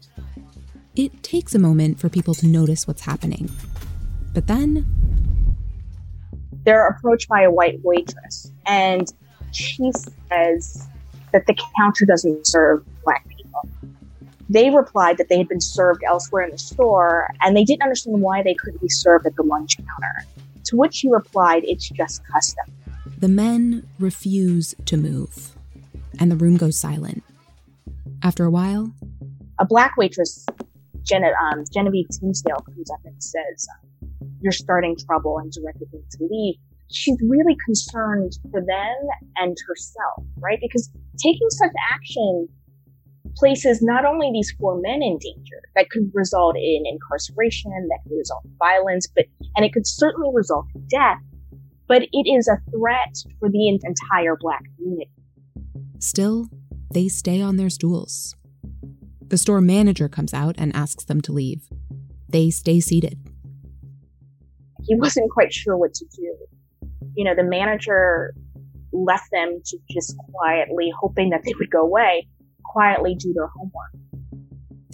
It 0.98 1.22
takes 1.22 1.54
a 1.54 1.60
moment 1.60 2.00
for 2.00 2.10
people 2.10 2.34
to 2.34 2.48
notice 2.48 2.88
what's 2.88 3.01
happening. 3.01 3.51
But 4.34 4.48
then 4.48 5.56
they're 6.66 6.88
approached 6.88 7.30
by 7.30 7.44
a 7.44 7.51
white 7.51 7.80
waitress 7.84 8.51
and 8.66 9.13
she 9.51 9.92
says 10.30 10.88
that 11.32 11.46
the 11.46 11.56
counter 11.77 12.06
doesn't 12.06 12.48
serve 12.48 12.84
black 13.06 13.27
people. 13.30 13.70
They 14.50 14.70
replied 14.72 15.18
that 15.18 15.30
they 15.30 15.38
had 15.38 15.48
been 15.48 15.62
served 15.62 16.01
elsewhere 16.04 16.44
in 16.44 16.51
the 16.51 16.58
store 16.58 17.32
and 17.42 17.56
they 17.56 17.63
didn't 17.63 17.84
understand 17.84 18.20
why 18.22 18.42
they 18.42 18.56
couldn't 18.56 18.82
be 18.82 18.89
served 18.89 19.25
at 19.27 19.36
the 19.36 19.44
lunch 19.44 19.77
counter. 19.77 20.25
To 20.66 20.75
which 20.77 20.96
she 20.96 21.10
replied, 21.10 21.63
it's 21.66 21.88
just 21.89 22.25
custom. 22.25 22.66
the 23.18 23.27
men 23.30 23.88
refuse 24.00 24.75
to 24.86 24.98
move, 24.98 25.56
and 26.20 26.30
the 26.32 26.36
room 26.36 26.58
goes 26.58 26.77
silent. 26.77 27.24
After 28.22 28.44
a 28.44 28.50
while, 28.50 28.92
A 29.60 29.66
black 29.66 29.96
waitress, 29.98 30.46
Um, 31.13 31.63
Genevieve 31.73 32.07
Tisdale, 32.09 32.63
comes 32.65 32.91
up 32.91 32.99
and 33.05 33.21
says, 33.21 33.67
You're 34.41 34.51
starting 34.51 34.95
trouble 35.05 35.37
and 35.39 35.51
directed 35.51 35.91
them 35.91 36.03
to 36.11 36.27
leave. 36.29 36.55
She's 36.91 37.17
really 37.27 37.55
concerned 37.65 38.33
for 38.51 38.61
them 38.61 38.95
and 39.37 39.57
herself, 39.67 40.23
right? 40.39 40.59
Because 40.61 40.89
taking 41.17 41.49
such 41.49 41.71
action 41.93 42.47
places 43.35 43.81
not 43.81 44.05
only 44.05 44.31
these 44.33 44.53
four 44.59 44.79
men 44.81 45.01
in 45.01 45.17
danger 45.19 45.61
that 45.75 45.89
could 45.89 46.09
result 46.13 46.55
in 46.55 46.83
incarceration, 46.85 47.71
that 47.89 47.99
could 48.03 48.17
result 48.17 48.43
in 48.45 48.51
violence, 48.57 49.07
but 49.15 49.25
and 49.55 49.65
it 49.65 49.73
could 49.73 49.85
certainly 49.85 50.29
result 50.33 50.65
in 50.75 50.87
death, 50.89 51.19
but 51.87 52.03
it 52.03 52.29
is 52.29 52.47
a 52.47 52.57
threat 52.71 53.15
for 53.39 53.49
the 53.49 53.69
entire 53.69 54.35
black 54.39 54.63
community. 54.75 55.11
still, 55.99 56.49
they 56.91 57.07
stay 57.07 57.41
on 57.41 57.57
their 57.57 57.69
stools. 57.69 58.37
The 59.29 59.38
store 59.38 59.62
manager 59.62 60.07
comes 60.07 60.34
out 60.34 60.55
and 60.57 60.75
asks 60.75 61.03
them 61.03 61.22
to 61.22 61.31
leave. 61.31 61.67
They 62.29 62.50
stay 62.50 62.79
seated. 62.79 63.19
He 64.84 64.96
wasn't 64.96 65.29
quite 65.31 65.53
sure 65.53 65.75
what 65.77 65.93
to 65.96 66.05
do. 66.15 66.36
You 67.15 67.25
know, 67.25 67.36
the 67.36 67.43
manager 67.43 68.34
left 68.93 69.25
them 69.31 69.62
to 69.65 69.77
just 69.91 70.15
quietly, 70.31 70.91
hoping 70.98 71.29
that 71.31 71.43
they 71.43 71.53
would 71.60 71.69
go 71.69 71.81
away, 71.81 72.27
quietly 72.63 73.15
do 73.15 73.34
their 73.34 73.48
homework. 73.48 73.91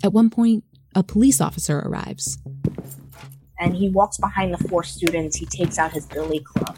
At 0.04 0.14
one 0.14 0.30
point, 0.30 0.64
a 0.96 1.04
police 1.04 1.40
officer 1.40 1.80
arrives. 1.80 2.40
and 3.60 3.76
he 3.76 3.90
walks 3.90 4.18
behind 4.18 4.54
the 4.54 4.58
four 4.68 4.84
students. 4.84 5.38
He 5.38 5.46
takes 5.46 5.78
out 5.78 5.92
his 5.92 6.06
billy 6.08 6.40
club. 6.40 6.78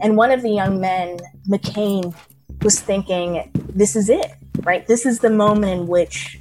And 0.00 0.16
one 0.16 0.30
of 0.30 0.42
the 0.42 0.50
young 0.50 0.80
men, 0.80 1.18
McCain, 1.48 2.14
was 2.62 2.80
thinking, 2.80 3.50
this 3.54 3.94
is 3.94 4.08
it, 4.08 4.32
right? 4.64 4.86
This 4.86 5.06
is 5.06 5.20
the 5.20 5.30
moment 5.30 5.72
in 5.72 5.86
which 5.86 6.38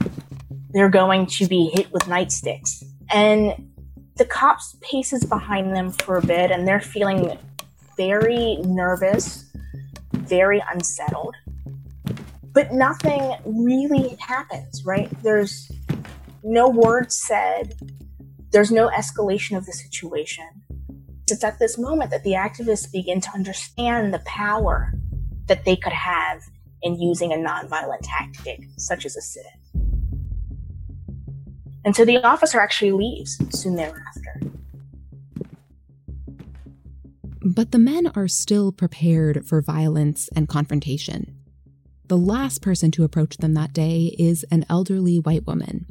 they're 0.71 0.89
going 0.89 1.25
to 1.25 1.47
be 1.47 1.71
hit 1.73 1.91
with 1.91 2.03
nightsticks. 2.03 2.83
And 3.09 3.71
the 4.15 4.25
cops 4.25 4.75
paces 4.81 5.23
behind 5.23 5.75
them 5.75 5.91
for 5.91 6.17
a 6.17 6.25
bit 6.25 6.51
and 6.51 6.67
they're 6.67 6.81
feeling 6.81 7.37
very 7.95 8.57
nervous, 8.57 9.45
very 10.11 10.63
unsettled. 10.71 11.35
But 12.51 12.73
nothing 12.73 13.35
really 13.45 14.17
happens, 14.19 14.83
right? 14.83 15.09
There's 15.21 15.71
no 16.43 16.69
words 16.69 17.15
said. 17.15 17.75
There's 18.51 18.71
no 18.71 18.89
escalation 18.89 19.57
of 19.57 19.65
the 19.65 19.73
situation. 19.73 20.45
It's 21.29 21.43
at 21.43 21.59
this 21.59 21.77
moment 21.77 22.11
that 22.11 22.23
the 22.23 22.31
activists 22.31 22.91
begin 22.91 23.21
to 23.21 23.29
understand 23.33 24.13
the 24.13 24.19
power 24.19 24.93
that 25.47 25.65
they 25.65 25.75
could 25.75 25.93
have 25.93 26.41
in 26.81 26.99
using 27.01 27.31
a 27.31 27.35
nonviolent 27.35 28.01
tactic, 28.03 28.61
such 28.77 29.05
as 29.05 29.15
a 29.15 29.21
sit 29.21 29.45
in. 29.45 29.57
And 31.85 31.95
so 31.95 32.03
the 32.03 32.17
officer 32.17 32.59
actually 32.59 32.91
leaves 32.91 33.37
soon 33.57 33.75
thereafter. 33.75 34.41
But 37.41 37.71
the 37.71 37.79
men 37.79 38.11
are 38.13 38.27
still 38.27 38.71
prepared 38.71 39.47
for 39.47 39.61
violence 39.61 40.29
and 40.35 40.49
confrontation. 40.49 41.33
The 42.07 42.17
last 42.17 42.61
person 42.61 42.91
to 42.91 43.03
approach 43.03 43.37
them 43.37 43.53
that 43.53 43.73
day 43.73 44.15
is 44.19 44.45
an 44.51 44.65
elderly 44.69 45.17
white 45.17 45.47
woman. 45.47 45.85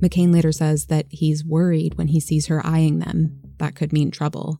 McCain 0.00 0.32
later 0.32 0.52
says 0.52 0.86
that 0.86 1.06
he's 1.10 1.44
worried 1.44 1.96
when 1.96 2.08
he 2.08 2.20
sees 2.20 2.46
her 2.46 2.64
eyeing 2.64 2.98
them. 2.98 3.40
That 3.58 3.74
could 3.74 3.92
mean 3.92 4.10
trouble. 4.10 4.58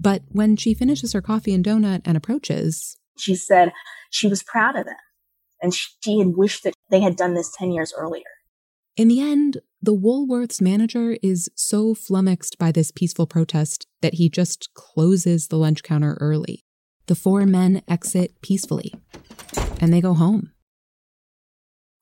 But 0.00 0.22
when 0.28 0.56
she 0.56 0.74
finishes 0.74 1.12
her 1.12 1.22
coffee 1.22 1.54
and 1.54 1.64
donut 1.64 2.02
and 2.04 2.16
approaches, 2.16 2.96
she 3.16 3.34
said 3.34 3.72
she 4.10 4.26
was 4.26 4.42
proud 4.42 4.76
of 4.76 4.86
them 4.86 4.96
and 5.62 5.74
she 5.74 6.18
had 6.18 6.36
wished 6.36 6.62
that 6.64 6.74
they 6.90 7.00
had 7.00 7.16
done 7.16 7.34
this 7.34 7.50
10 7.56 7.72
years 7.72 7.92
earlier. 7.96 8.24
In 8.96 9.08
the 9.08 9.20
end, 9.20 9.58
the 9.82 9.94
Woolworths 9.94 10.60
manager 10.60 11.16
is 11.22 11.50
so 11.54 11.94
flummoxed 11.94 12.58
by 12.58 12.70
this 12.70 12.90
peaceful 12.90 13.26
protest 13.26 13.86
that 14.02 14.14
he 14.14 14.28
just 14.28 14.72
closes 14.74 15.48
the 15.48 15.56
lunch 15.56 15.82
counter 15.82 16.16
early. 16.20 16.64
The 17.06 17.14
four 17.14 17.44
men 17.44 17.82
exit 17.88 18.40
peacefully, 18.40 18.94
and 19.80 19.92
they 19.92 20.00
go 20.00 20.14
home. 20.14 20.52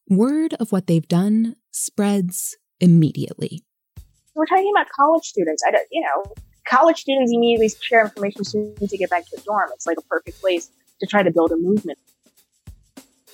Word 0.08 0.54
of 0.60 0.70
what 0.70 0.86
they've 0.86 1.08
done 1.08 1.56
spreads 1.70 2.56
immediately. 2.80 3.64
We're 4.34 4.46
talking 4.46 4.70
about 4.74 4.88
college 4.94 5.24
students. 5.24 5.62
I 5.66 5.70
don't, 5.70 5.86
you 5.90 6.02
know, 6.02 6.34
college 6.68 7.00
students 7.00 7.32
immediately 7.32 7.70
share 7.80 8.02
information 8.02 8.42
as 8.42 8.50
soon 8.50 8.74
as 8.82 8.90
they 8.90 8.96
get 8.96 9.10
back 9.10 9.24
to 9.24 9.36
the 9.36 9.42
dorm. 9.42 9.70
It's 9.72 9.86
like 9.86 9.98
a 9.98 10.02
perfect 10.02 10.40
place 10.40 10.70
to 11.02 11.06
try 11.06 11.22
to 11.22 11.30
build 11.32 11.50
a 11.50 11.56
movement. 11.56 11.98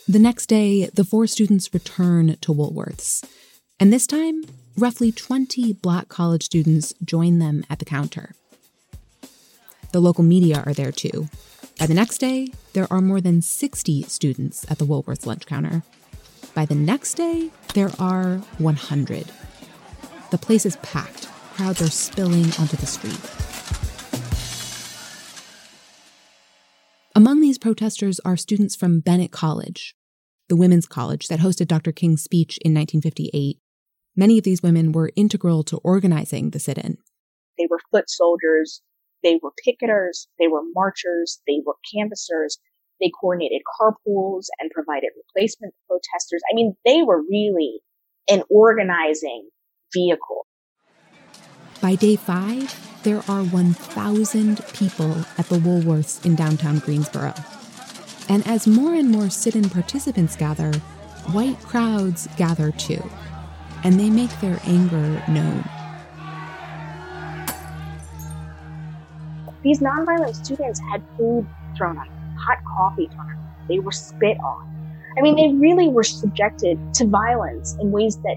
The 0.08 0.18
next 0.18 0.46
day, 0.46 0.86
the 0.86 1.04
four 1.04 1.26
students 1.26 1.74
return 1.74 2.36
to 2.40 2.54
Woolworths. 2.54 3.22
And 3.78 3.92
this 3.92 4.06
time, 4.06 4.42
roughly 4.76 5.12
20 5.12 5.74
black 5.74 6.08
college 6.08 6.44
students 6.44 6.94
join 7.04 7.38
them 7.40 7.64
at 7.68 7.78
the 7.78 7.84
counter. 7.84 8.32
The 9.92 10.00
local 10.00 10.24
media 10.24 10.62
are 10.64 10.72
there 10.72 10.92
too. 10.92 11.28
By 11.78 11.84
the 11.84 11.94
next 11.94 12.18
day, 12.18 12.48
there 12.72 12.90
are 12.90 13.02
more 13.02 13.20
than 13.20 13.42
60 13.42 14.04
students 14.04 14.64
at 14.70 14.78
the 14.78 14.86
Woolworths 14.86 15.26
lunch 15.26 15.44
counter. 15.44 15.82
By 16.54 16.64
the 16.64 16.74
next 16.74 17.14
day, 17.14 17.50
there 17.74 17.90
are 17.98 18.38
100. 18.56 19.26
The 20.30 20.38
place 20.38 20.64
is 20.64 20.76
packed. 20.76 21.28
Crowds 21.54 21.82
are 21.82 21.90
spilling 21.90 22.46
onto 22.58 22.76
the 22.78 22.86
street. 22.86 23.47
Among 27.18 27.40
these 27.40 27.58
protesters 27.58 28.20
are 28.20 28.36
students 28.36 28.76
from 28.76 29.00
Bennett 29.00 29.32
College, 29.32 29.96
the 30.48 30.54
women's 30.54 30.86
college 30.86 31.26
that 31.26 31.40
hosted 31.40 31.66
Dr. 31.66 31.90
King's 31.90 32.22
speech 32.22 32.58
in 32.58 32.72
1958 32.72 33.58
Many 34.14 34.38
of 34.38 34.44
these 34.44 34.62
women 34.62 34.92
were 34.92 35.10
integral 35.16 35.64
to 35.64 35.78
organizing 35.78 36.50
the 36.50 36.60
sit 36.60 36.78
in. 36.78 36.98
They 37.58 37.66
were 37.68 37.80
foot 37.90 38.08
soldiers, 38.08 38.82
they 39.24 39.40
were 39.42 39.50
picketers, 39.66 40.28
they 40.38 40.46
were 40.46 40.62
marchers, 40.76 41.40
they 41.48 41.60
were 41.66 41.74
canvassers, 41.92 42.58
they 43.00 43.10
coordinated 43.20 43.62
carpools 43.80 44.46
and 44.60 44.70
provided 44.70 45.10
replacement 45.16 45.74
protesters. 45.88 46.40
I 46.48 46.54
mean, 46.54 46.76
they 46.84 47.02
were 47.02 47.20
really 47.28 47.80
an 48.30 48.44
organizing 48.48 49.48
vehicle. 49.92 50.46
By 51.80 51.96
day 51.96 52.14
five, 52.14 52.72
there 53.02 53.22
are 53.28 53.42
1,000 53.44 54.64
people 54.74 55.12
at 55.38 55.48
the 55.48 55.56
Woolworths 55.56 56.24
in 56.24 56.34
downtown 56.34 56.78
Greensboro. 56.78 57.34
And 58.28 58.46
as 58.46 58.66
more 58.66 58.94
and 58.94 59.10
more 59.10 59.30
sit 59.30 59.56
in 59.56 59.70
participants 59.70 60.36
gather, 60.36 60.72
white 61.32 61.58
crowds 61.60 62.28
gather 62.36 62.72
too 62.72 63.02
and 63.84 63.98
they 63.98 64.10
make 64.10 64.30
their 64.40 64.60
anger 64.64 65.22
known. 65.28 65.64
These 69.62 69.80
nonviolent 69.80 70.34
students 70.34 70.80
had 70.90 71.02
food 71.16 71.46
thrown 71.76 71.98
on 71.98 72.06
them, 72.06 72.36
hot 72.36 72.58
coffee 72.64 73.06
thrown 73.12 73.20
on 73.20 73.36
them, 73.36 73.66
they 73.68 73.78
were 73.78 73.92
spit 73.92 74.38
on. 74.38 74.64
I 75.16 75.20
mean, 75.20 75.36
they 75.36 75.56
really 75.58 75.88
were 75.88 76.04
subjected 76.04 76.78
to 76.94 77.06
violence 77.06 77.76
in 77.80 77.90
ways 77.90 78.16
that 78.18 78.36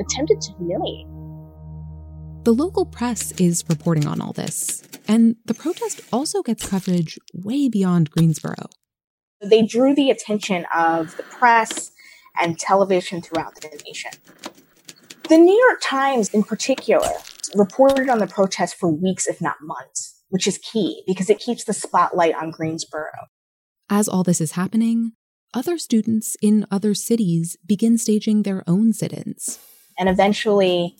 attempted 0.00 0.40
to 0.40 0.52
humiliate. 0.54 1.06
The 2.48 2.54
local 2.54 2.86
press 2.86 3.32
is 3.32 3.62
reporting 3.68 4.06
on 4.06 4.22
all 4.22 4.32
this, 4.32 4.82
and 5.06 5.36
the 5.44 5.52
protest 5.52 6.00
also 6.10 6.42
gets 6.42 6.66
coverage 6.66 7.18
way 7.34 7.68
beyond 7.68 8.10
Greensboro. 8.10 8.70
They 9.42 9.60
drew 9.60 9.94
the 9.94 10.08
attention 10.08 10.64
of 10.74 11.14
the 11.18 11.24
press 11.24 11.90
and 12.40 12.58
television 12.58 13.20
throughout 13.20 13.56
the 13.56 13.68
nation. 13.84 14.12
The 15.28 15.36
New 15.36 15.62
York 15.68 15.80
Times, 15.82 16.30
in 16.30 16.42
particular, 16.42 17.10
reported 17.54 18.08
on 18.08 18.18
the 18.18 18.26
protest 18.26 18.76
for 18.76 18.88
weeks, 18.88 19.26
if 19.26 19.42
not 19.42 19.56
months, 19.60 20.22
which 20.30 20.46
is 20.46 20.56
key 20.56 21.02
because 21.06 21.28
it 21.28 21.40
keeps 21.40 21.64
the 21.64 21.74
spotlight 21.74 22.34
on 22.34 22.50
Greensboro. 22.50 23.12
As 23.90 24.08
all 24.08 24.22
this 24.22 24.40
is 24.40 24.52
happening, 24.52 25.12
other 25.52 25.76
students 25.76 26.34
in 26.40 26.64
other 26.70 26.94
cities 26.94 27.58
begin 27.66 27.98
staging 27.98 28.44
their 28.44 28.64
own 28.66 28.94
sit 28.94 29.12
ins. 29.12 29.58
And 29.98 30.08
eventually, 30.08 30.96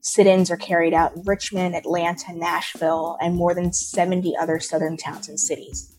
sit 0.00 0.26
ins 0.26 0.50
are 0.50 0.56
carried 0.56 0.94
out 0.94 1.16
in 1.16 1.22
Richmond, 1.24 1.74
Atlanta, 1.74 2.32
Nashville, 2.32 3.16
and 3.20 3.34
more 3.34 3.54
than 3.54 3.72
70 3.72 4.36
other 4.36 4.60
southern 4.60 4.96
towns 4.96 5.28
and 5.28 5.38
cities. 5.38 5.94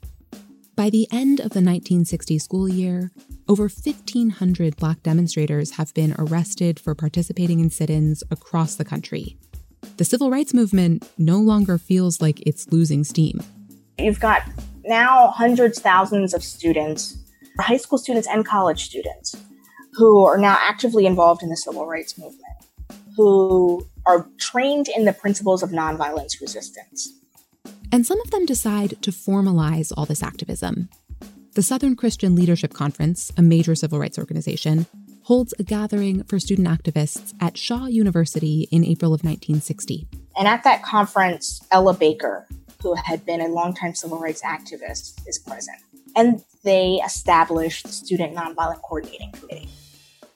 By 0.75 0.89
the 0.89 1.07
end 1.11 1.39
of 1.39 1.51
the 1.51 1.61
1960 1.61 2.39
school 2.39 2.67
year, 2.67 3.11
over 3.47 3.63
1,500 3.63 4.77
Black 4.77 5.03
demonstrators 5.03 5.71
have 5.71 5.93
been 5.93 6.15
arrested 6.17 6.79
for 6.79 6.95
participating 6.95 7.59
in 7.59 7.69
sit 7.69 7.89
ins 7.89 8.23
across 8.31 8.75
the 8.75 8.85
country. 8.85 9.37
The 9.97 10.05
civil 10.05 10.31
rights 10.31 10.53
movement 10.53 11.07
no 11.17 11.37
longer 11.37 11.77
feels 11.77 12.21
like 12.21 12.41
it's 12.47 12.71
losing 12.71 13.03
steam. 13.03 13.41
You've 13.99 14.19
got 14.19 14.43
now 14.85 15.27
hundreds, 15.27 15.79
thousands 15.79 16.33
of 16.33 16.43
students, 16.43 17.17
high 17.59 17.77
school 17.77 17.99
students 17.99 18.27
and 18.27 18.45
college 18.45 18.85
students, 18.85 19.35
who 19.93 20.23
are 20.25 20.37
now 20.37 20.57
actively 20.59 21.05
involved 21.05 21.43
in 21.43 21.49
the 21.49 21.57
civil 21.57 21.85
rights 21.85 22.17
movement, 22.17 22.55
who 23.15 23.85
are 24.05 24.27
trained 24.39 24.87
in 24.87 25.05
the 25.05 25.13
principles 25.13 25.63
of 25.63 25.69
nonviolence 25.69 26.39
resistance. 26.41 27.13
And 27.91 28.05
some 28.05 28.19
of 28.21 28.31
them 28.31 28.45
decide 28.45 29.01
to 29.01 29.11
formalize 29.11 29.91
all 29.95 30.05
this 30.05 30.23
activism. 30.23 30.89
The 31.53 31.61
Southern 31.61 31.95
Christian 31.97 32.35
Leadership 32.35 32.73
Conference, 32.73 33.31
a 33.35 33.41
major 33.41 33.75
civil 33.75 33.99
rights 33.99 34.17
organization, 34.17 34.85
holds 35.23 35.53
a 35.59 35.63
gathering 35.63 36.23
for 36.23 36.39
student 36.39 36.67
activists 36.67 37.33
at 37.41 37.57
Shaw 37.57 37.85
University 37.85 38.67
in 38.71 38.85
April 38.85 39.13
of 39.13 39.23
1960. 39.23 40.07
And 40.37 40.47
at 40.47 40.63
that 40.63 40.81
conference, 40.81 41.61
Ella 41.71 41.93
Baker, 41.93 42.47
who 42.81 42.95
had 42.95 43.25
been 43.25 43.41
a 43.41 43.47
longtime 43.47 43.95
civil 43.95 44.19
rights 44.19 44.41
activist, 44.41 45.27
is 45.27 45.37
present. 45.37 45.77
And 46.15 46.43
they 46.63 47.01
established 47.05 47.85
the 47.85 47.91
Student 47.91 48.35
Nonviolent 48.35 48.81
Coordinating 48.81 49.31
Committee. 49.31 49.69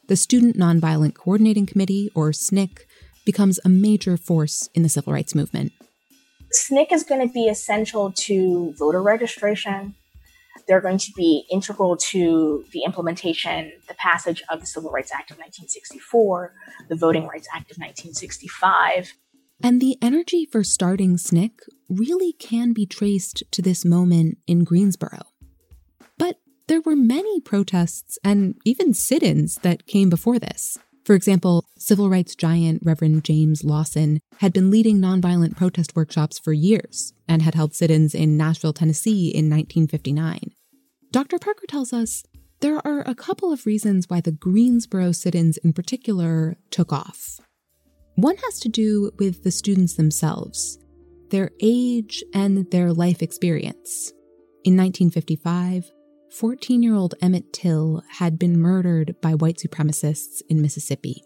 The 0.08 0.16
Student 0.16 0.58
Nonviolent 0.58 1.16
Coordinating 1.16 1.66
Committee, 1.66 2.12
or 2.14 2.32
SNCC, 2.32 2.80
becomes 3.26 3.60
a 3.66 3.70
major 3.70 4.18
force 4.18 4.70
in 4.74 4.84
the 4.84 4.90
civil 4.90 5.14
rights 5.14 5.36
movement. 5.36 5.74
SNCC 6.54 6.92
is 6.92 7.04
going 7.04 7.28
to 7.28 7.34
be 7.34 7.48
essential 7.48 8.12
to 8.12 8.74
voter 8.78 9.02
registration. 9.02 9.96
They're 10.68 10.82
going 10.82 11.00
to 11.00 11.12
be 11.16 11.46
integral 11.52 11.98
to 11.98 12.66
the 12.72 12.84
implementation, 12.86 13.72
the 13.88 13.94
passage 13.96 14.42
of 14.50 14.62
the 14.62 14.66
Civil 14.66 14.92
Rights 14.92 15.12
Act 15.12 15.32
of 15.32 15.38
1964, 15.38 16.54
the 16.90 16.96
Voting 16.96 17.28
Rights 17.28 17.48
Act 17.54 17.72
of 17.72 17.78
1965. 17.78 19.14
And 19.62 19.82
the 19.82 19.98
energy 20.02 20.46
for 20.46 20.64
starting 20.64 21.16
SNCC 21.16 21.52
really 21.90 22.34
can 22.34 22.74
be 22.74 22.86
traced 22.86 23.44
to 23.52 23.62
this 23.62 23.86
moment 23.86 24.38
in 24.48 24.64
Greensboro. 24.64 25.20
But 26.18 26.38
there 26.68 26.82
were 26.82 26.96
many 26.96 27.40
protests 27.42 28.18
and 28.24 28.56
even 28.66 28.94
sit 28.94 29.22
ins 29.24 29.56
that 29.58 29.86
came 29.86 30.10
before 30.10 30.40
this. 30.40 30.78
For 31.06 31.14
example, 31.14 31.66
civil 31.78 32.10
rights 32.10 32.36
giant 32.36 32.82
Reverend 32.84 33.24
James 33.24 33.64
Lawson 33.64 34.20
had 34.40 34.52
been 34.52 34.72
leading 34.72 34.98
nonviolent 34.98 35.56
protest 35.56 35.96
workshops 35.96 36.40
for 36.40 36.52
years 36.52 37.14
and 37.28 37.44
had 37.44 37.54
held 37.54 37.76
sit 37.76 37.92
ins 37.92 38.16
in 38.16 38.38
Nashville, 38.38 38.74
Tennessee 38.74 39.28
in 39.28 39.46
1959. 39.46 40.52
Dr. 41.12 41.38
Parker 41.38 41.68
tells 41.68 41.94
us 41.94 42.24
there 42.60 42.86
are 42.88 43.02
a 43.02 43.14
couple 43.14 43.54
of 43.54 43.68
reasons 43.68 44.10
why 44.10 44.20
the 44.20 44.32
Greensboro 44.32 45.12
sit 45.12 45.36
ins 45.36 45.58
in 45.58 45.74
particular 45.74 46.58
took 46.72 46.92
off. 46.92 47.40
One 48.16 48.38
has 48.38 48.60
to 48.62 48.70
do 48.70 49.12
with 49.20 49.44
the 49.44 49.52
students 49.52 49.94
themselves, 49.94 50.80
their 51.30 51.52
age, 51.62 52.24
and 52.34 52.70
their 52.72 52.92
life 52.92 53.22
experience. 53.22 54.12
In 54.64 54.76
1955, 54.76 55.92
14 56.36 56.84
year 56.84 56.96
old 56.96 57.16
Emmett 57.22 57.54
Till 57.54 58.04
had 58.10 58.38
been 58.38 58.60
murdered 58.60 59.16
by 59.22 59.34
white 59.34 59.56
supremacists 59.56 60.42
in 60.50 60.62
Mississippi. 60.62 61.24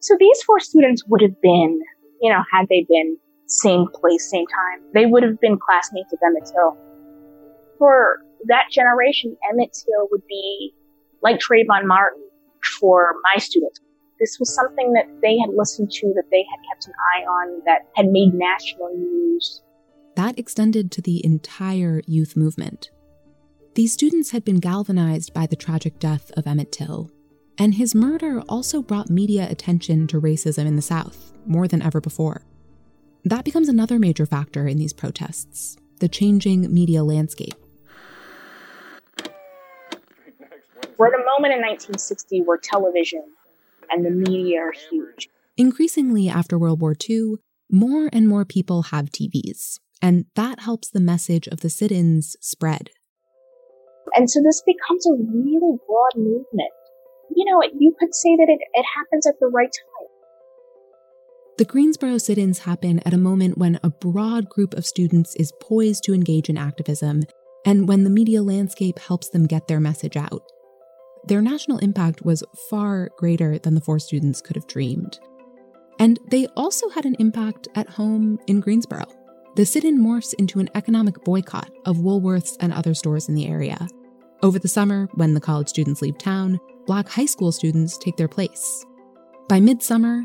So 0.00 0.16
these 0.18 0.42
four 0.42 0.58
students 0.58 1.04
would 1.06 1.22
have 1.22 1.40
been, 1.40 1.80
you 2.20 2.32
know, 2.32 2.42
had 2.52 2.66
they 2.68 2.84
been 2.88 3.16
same 3.46 3.86
place, 3.94 4.28
same 4.28 4.46
time, 4.46 4.84
they 4.92 5.06
would 5.06 5.22
have 5.22 5.40
been 5.40 5.56
classmates 5.56 6.12
of 6.12 6.18
Emmett 6.26 6.50
Till. 6.52 6.76
For 7.78 8.18
that 8.46 8.64
generation, 8.72 9.36
Emmett 9.48 9.72
Till 9.72 10.08
would 10.10 10.26
be 10.28 10.74
like 11.22 11.38
Trayvon 11.38 11.86
Martin 11.86 12.24
for 12.80 13.14
my 13.22 13.38
students. 13.38 13.78
This 14.18 14.36
was 14.40 14.52
something 14.52 14.94
that 14.94 15.06
they 15.22 15.38
had 15.38 15.50
listened 15.56 15.92
to, 15.92 16.12
that 16.16 16.24
they 16.32 16.44
had 16.50 16.58
kept 16.72 16.88
an 16.88 16.92
eye 17.14 17.22
on, 17.22 17.62
that 17.66 17.82
had 17.94 18.06
made 18.06 18.34
national 18.34 18.88
news. 18.96 19.62
That 20.16 20.38
extended 20.40 20.90
to 20.92 21.02
the 21.02 21.24
entire 21.24 22.02
youth 22.06 22.36
movement. 22.36 22.90
These 23.74 23.92
students 23.92 24.30
had 24.30 24.44
been 24.44 24.60
galvanized 24.60 25.34
by 25.34 25.46
the 25.46 25.56
tragic 25.56 25.98
death 25.98 26.30
of 26.36 26.46
Emmett 26.46 26.70
Till, 26.70 27.10
and 27.58 27.74
his 27.74 27.92
murder 27.92 28.40
also 28.48 28.80
brought 28.80 29.10
media 29.10 29.48
attention 29.50 30.06
to 30.08 30.20
racism 30.20 30.64
in 30.64 30.76
the 30.76 30.82
South 30.82 31.32
more 31.44 31.66
than 31.66 31.82
ever 31.82 32.00
before. 32.00 32.42
That 33.24 33.44
becomes 33.44 33.68
another 33.68 33.98
major 33.98 34.26
factor 34.26 34.68
in 34.68 34.78
these 34.78 34.92
protests 34.92 35.76
the 35.98 36.08
changing 36.08 36.72
media 36.72 37.02
landscape. 37.02 37.54
We're 40.96 41.08
at 41.08 41.14
a 41.14 41.24
moment 41.36 41.54
in 41.54 41.60
1960 41.60 42.42
where 42.42 42.58
television 42.58 43.24
and 43.90 44.06
the 44.06 44.10
media 44.10 44.60
are 44.60 44.72
huge. 44.72 45.28
Increasingly 45.56 46.28
after 46.28 46.58
World 46.58 46.80
War 46.80 46.94
II, 47.08 47.36
more 47.70 48.08
and 48.12 48.28
more 48.28 48.44
people 48.44 48.84
have 48.84 49.06
TVs, 49.06 49.80
and 50.00 50.26
that 50.36 50.60
helps 50.60 50.90
the 50.90 51.00
message 51.00 51.48
of 51.48 51.60
the 51.60 51.70
sit 51.70 51.90
ins 51.90 52.36
spread. 52.40 52.90
And 54.14 54.30
so 54.30 54.40
this 54.42 54.62
becomes 54.64 55.06
a 55.06 55.12
really 55.12 55.76
broad 55.86 56.16
movement. 56.16 56.70
You 57.34 57.44
know, 57.46 57.62
you 57.78 57.94
could 57.98 58.14
say 58.14 58.36
that 58.36 58.46
it, 58.48 58.60
it 58.72 58.84
happens 58.96 59.26
at 59.26 59.34
the 59.40 59.46
right 59.46 59.70
time. 59.72 60.08
The 61.56 61.64
Greensboro 61.64 62.18
sit 62.18 62.38
ins 62.38 62.60
happen 62.60 63.00
at 63.06 63.14
a 63.14 63.18
moment 63.18 63.58
when 63.58 63.78
a 63.82 63.90
broad 63.90 64.48
group 64.48 64.74
of 64.74 64.84
students 64.84 65.36
is 65.36 65.52
poised 65.60 66.02
to 66.04 66.14
engage 66.14 66.48
in 66.48 66.58
activism 66.58 67.22
and 67.64 67.88
when 67.88 68.04
the 68.04 68.10
media 68.10 68.42
landscape 68.42 68.98
helps 68.98 69.28
them 69.30 69.46
get 69.46 69.68
their 69.68 69.80
message 69.80 70.16
out. 70.16 70.42
Their 71.26 71.40
national 71.40 71.78
impact 71.78 72.24
was 72.24 72.42
far 72.68 73.10
greater 73.16 73.58
than 73.58 73.74
the 73.74 73.80
four 73.80 73.98
students 73.98 74.40
could 74.40 74.56
have 74.56 74.66
dreamed. 74.66 75.18
And 75.98 76.18
they 76.28 76.46
also 76.56 76.88
had 76.90 77.06
an 77.06 77.16
impact 77.18 77.68
at 77.76 77.88
home 77.88 78.38
in 78.46 78.60
Greensboro. 78.60 79.04
The 79.56 79.64
sit 79.64 79.84
in 79.84 79.98
morphs 79.98 80.34
into 80.34 80.58
an 80.58 80.68
economic 80.74 81.22
boycott 81.24 81.70
of 81.86 81.98
Woolworths 81.98 82.56
and 82.58 82.72
other 82.72 82.94
stores 82.94 83.28
in 83.28 83.36
the 83.36 83.46
area. 83.46 83.86
Over 84.42 84.58
the 84.58 84.68
summer, 84.68 85.08
when 85.14 85.34
the 85.34 85.40
college 85.40 85.68
students 85.68 86.02
leave 86.02 86.18
town, 86.18 86.58
black 86.86 87.08
high 87.08 87.26
school 87.26 87.52
students 87.52 87.96
take 87.96 88.16
their 88.16 88.28
place. 88.28 88.84
By 89.48 89.60
midsummer, 89.60 90.24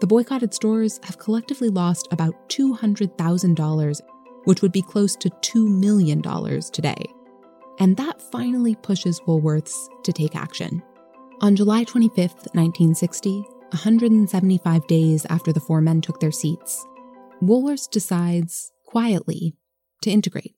the 0.00 0.06
boycotted 0.06 0.52
stores 0.52 0.98
have 1.04 1.18
collectively 1.18 1.68
lost 1.68 2.08
about 2.10 2.48
$200,000, 2.48 4.00
which 4.44 4.60
would 4.60 4.72
be 4.72 4.82
close 4.82 5.16
to 5.16 5.30
$2 5.30 5.68
million 5.68 6.20
today. 6.72 7.04
And 7.78 7.96
that 7.96 8.20
finally 8.30 8.74
pushes 8.76 9.20
Woolworths 9.20 9.74
to 10.04 10.12
take 10.12 10.36
action. 10.36 10.82
On 11.40 11.56
July 11.56 11.84
25, 11.84 12.32
1960, 12.54 13.40
175 13.70 14.86
days 14.86 15.26
after 15.30 15.52
the 15.52 15.60
four 15.60 15.80
men 15.80 16.00
took 16.00 16.20
their 16.20 16.32
seats, 16.32 16.84
Woolworths 17.42 17.90
decides, 17.90 18.70
quietly, 18.84 19.56
to 20.02 20.10
integrate. 20.10 20.54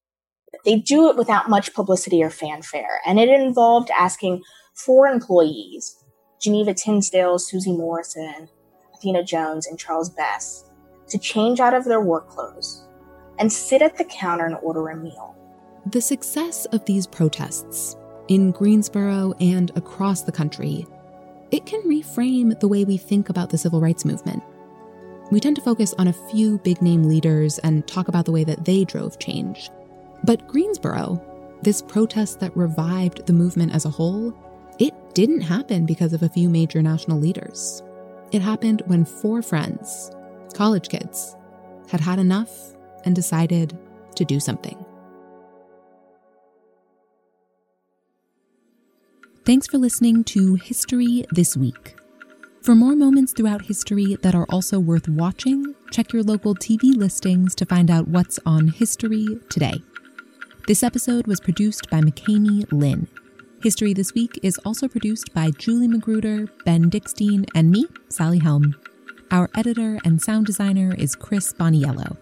They 0.64 0.76
do 0.76 1.10
it 1.10 1.16
without 1.16 1.48
much 1.48 1.74
publicity 1.74 2.22
or 2.22 2.30
fanfare, 2.30 3.00
and 3.06 3.18
it 3.18 3.28
involved 3.28 3.90
asking 3.96 4.42
four 4.74 5.06
employees 5.06 6.02
Geneva 6.40 6.74
Tisdale, 6.74 7.38
Susie 7.38 7.76
Morrison, 7.76 8.48
Anetha 8.94 9.26
Jones, 9.26 9.66
and 9.66 9.78
Charles 9.78 10.10
Bess 10.10 10.70
to 11.08 11.18
change 11.18 11.60
out 11.60 11.74
of 11.74 11.84
their 11.84 12.00
work 12.00 12.28
clothes 12.28 12.84
and 13.38 13.52
sit 13.52 13.82
at 13.82 13.96
the 13.96 14.04
counter 14.04 14.46
and 14.46 14.56
order 14.62 14.88
a 14.88 14.96
meal. 14.96 15.36
The 15.86 16.00
success 16.00 16.64
of 16.66 16.84
these 16.84 17.06
protests 17.06 17.96
in 18.28 18.50
Greensboro 18.50 19.34
and 19.40 19.70
across 19.76 20.22
the 20.22 20.32
country, 20.32 20.86
it 21.52 21.64
can 21.64 21.80
reframe 21.82 22.58
the 22.58 22.68
way 22.68 22.84
we 22.84 22.96
think 22.96 23.28
about 23.28 23.50
the 23.50 23.58
civil 23.58 23.80
rights 23.80 24.04
movement. 24.04 24.42
We 25.30 25.40
tend 25.40 25.56
to 25.56 25.62
focus 25.62 25.94
on 25.98 26.08
a 26.08 26.12
few 26.12 26.58
big 26.58 26.82
name 26.82 27.04
leaders 27.04 27.58
and 27.60 27.86
talk 27.86 28.08
about 28.08 28.24
the 28.24 28.32
way 28.32 28.44
that 28.44 28.64
they 28.64 28.84
drove 28.84 29.18
change. 29.18 29.70
But 30.26 30.48
Greensboro, 30.48 31.22
this 31.62 31.80
protest 31.80 32.40
that 32.40 32.56
revived 32.56 33.26
the 33.26 33.32
movement 33.32 33.72
as 33.72 33.84
a 33.84 33.90
whole, 33.90 34.34
it 34.80 34.92
didn't 35.14 35.42
happen 35.42 35.86
because 35.86 36.12
of 36.12 36.24
a 36.24 36.28
few 36.28 36.50
major 36.50 36.82
national 36.82 37.20
leaders. 37.20 37.80
It 38.32 38.42
happened 38.42 38.82
when 38.86 39.04
four 39.04 39.40
friends, 39.40 40.10
college 40.52 40.88
kids, 40.88 41.36
had 41.88 42.00
had 42.00 42.18
enough 42.18 42.50
and 43.04 43.14
decided 43.14 43.78
to 44.16 44.24
do 44.24 44.40
something. 44.40 44.84
Thanks 49.44 49.68
for 49.68 49.78
listening 49.78 50.24
to 50.24 50.56
History 50.56 51.24
This 51.30 51.56
Week. 51.56 51.94
For 52.62 52.74
more 52.74 52.96
moments 52.96 53.32
throughout 53.32 53.66
history 53.66 54.16
that 54.22 54.34
are 54.34 54.46
also 54.50 54.80
worth 54.80 55.08
watching, 55.08 55.76
check 55.92 56.12
your 56.12 56.24
local 56.24 56.56
TV 56.56 56.96
listings 56.96 57.54
to 57.54 57.64
find 57.64 57.92
out 57.92 58.08
what's 58.08 58.40
on 58.44 58.66
History 58.66 59.38
today. 59.48 59.80
This 60.66 60.82
episode 60.82 61.28
was 61.28 61.38
produced 61.38 61.88
by 61.90 62.00
McKamey 62.00 62.66
Lynn. 62.72 63.06
History 63.62 63.92
This 63.92 64.14
Week 64.14 64.36
is 64.42 64.58
also 64.64 64.88
produced 64.88 65.32
by 65.32 65.52
Julie 65.52 65.86
Magruder, 65.86 66.48
Ben 66.64 66.90
Dickstein, 66.90 67.48
and 67.54 67.70
me, 67.70 67.86
Sally 68.08 68.40
Helm. 68.40 68.74
Our 69.30 69.48
editor 69.54 70.00
and 70.04 70.20
sound 70.20 70.46
designer 70.46 70.92
is 70.98 71.14
Chris 71.14 71.52
Boniello, 71.52 72.16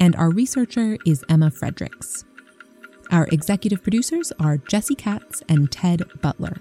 and 0.00 0.16
our 0.16 0.30
researcher 0.30 0.96
is 1.04 1.26
Emma 1.28 1.50
Fredericks. 1.50 2.24
Our 3.10 3.26
executive 3.32 3.82
producers 3.82 4.32
are 4.40 4.56
Jesse 4.56 4.94
Katz 4.94 5.42
and 5.46 5.70
Ted 5.70 6.02
Butler. 6.22 6.56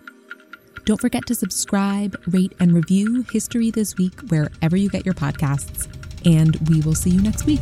Don't 0.84 1.00
forget 1.00 1.26
to 1.28 1.36
subscribe, 1.36 2.22
rate, 2.28 2.52
and 2.60 2.74
review 2.74 3.26
History 3.32 3.72
This 3.72 3.96
Week 3.96 4.20
wherever 4.28 4.76
you 4.76 4.90
get 4.90 5.06
your 5.06 5.16
podcasts. 5.16 5.88
And 6.26 6.58
we 6.68 6.82
will 6.82 6.96
see 6.96 7.12
you 7.12 7.22
next 7.22 7.46
week. 7.46 7.62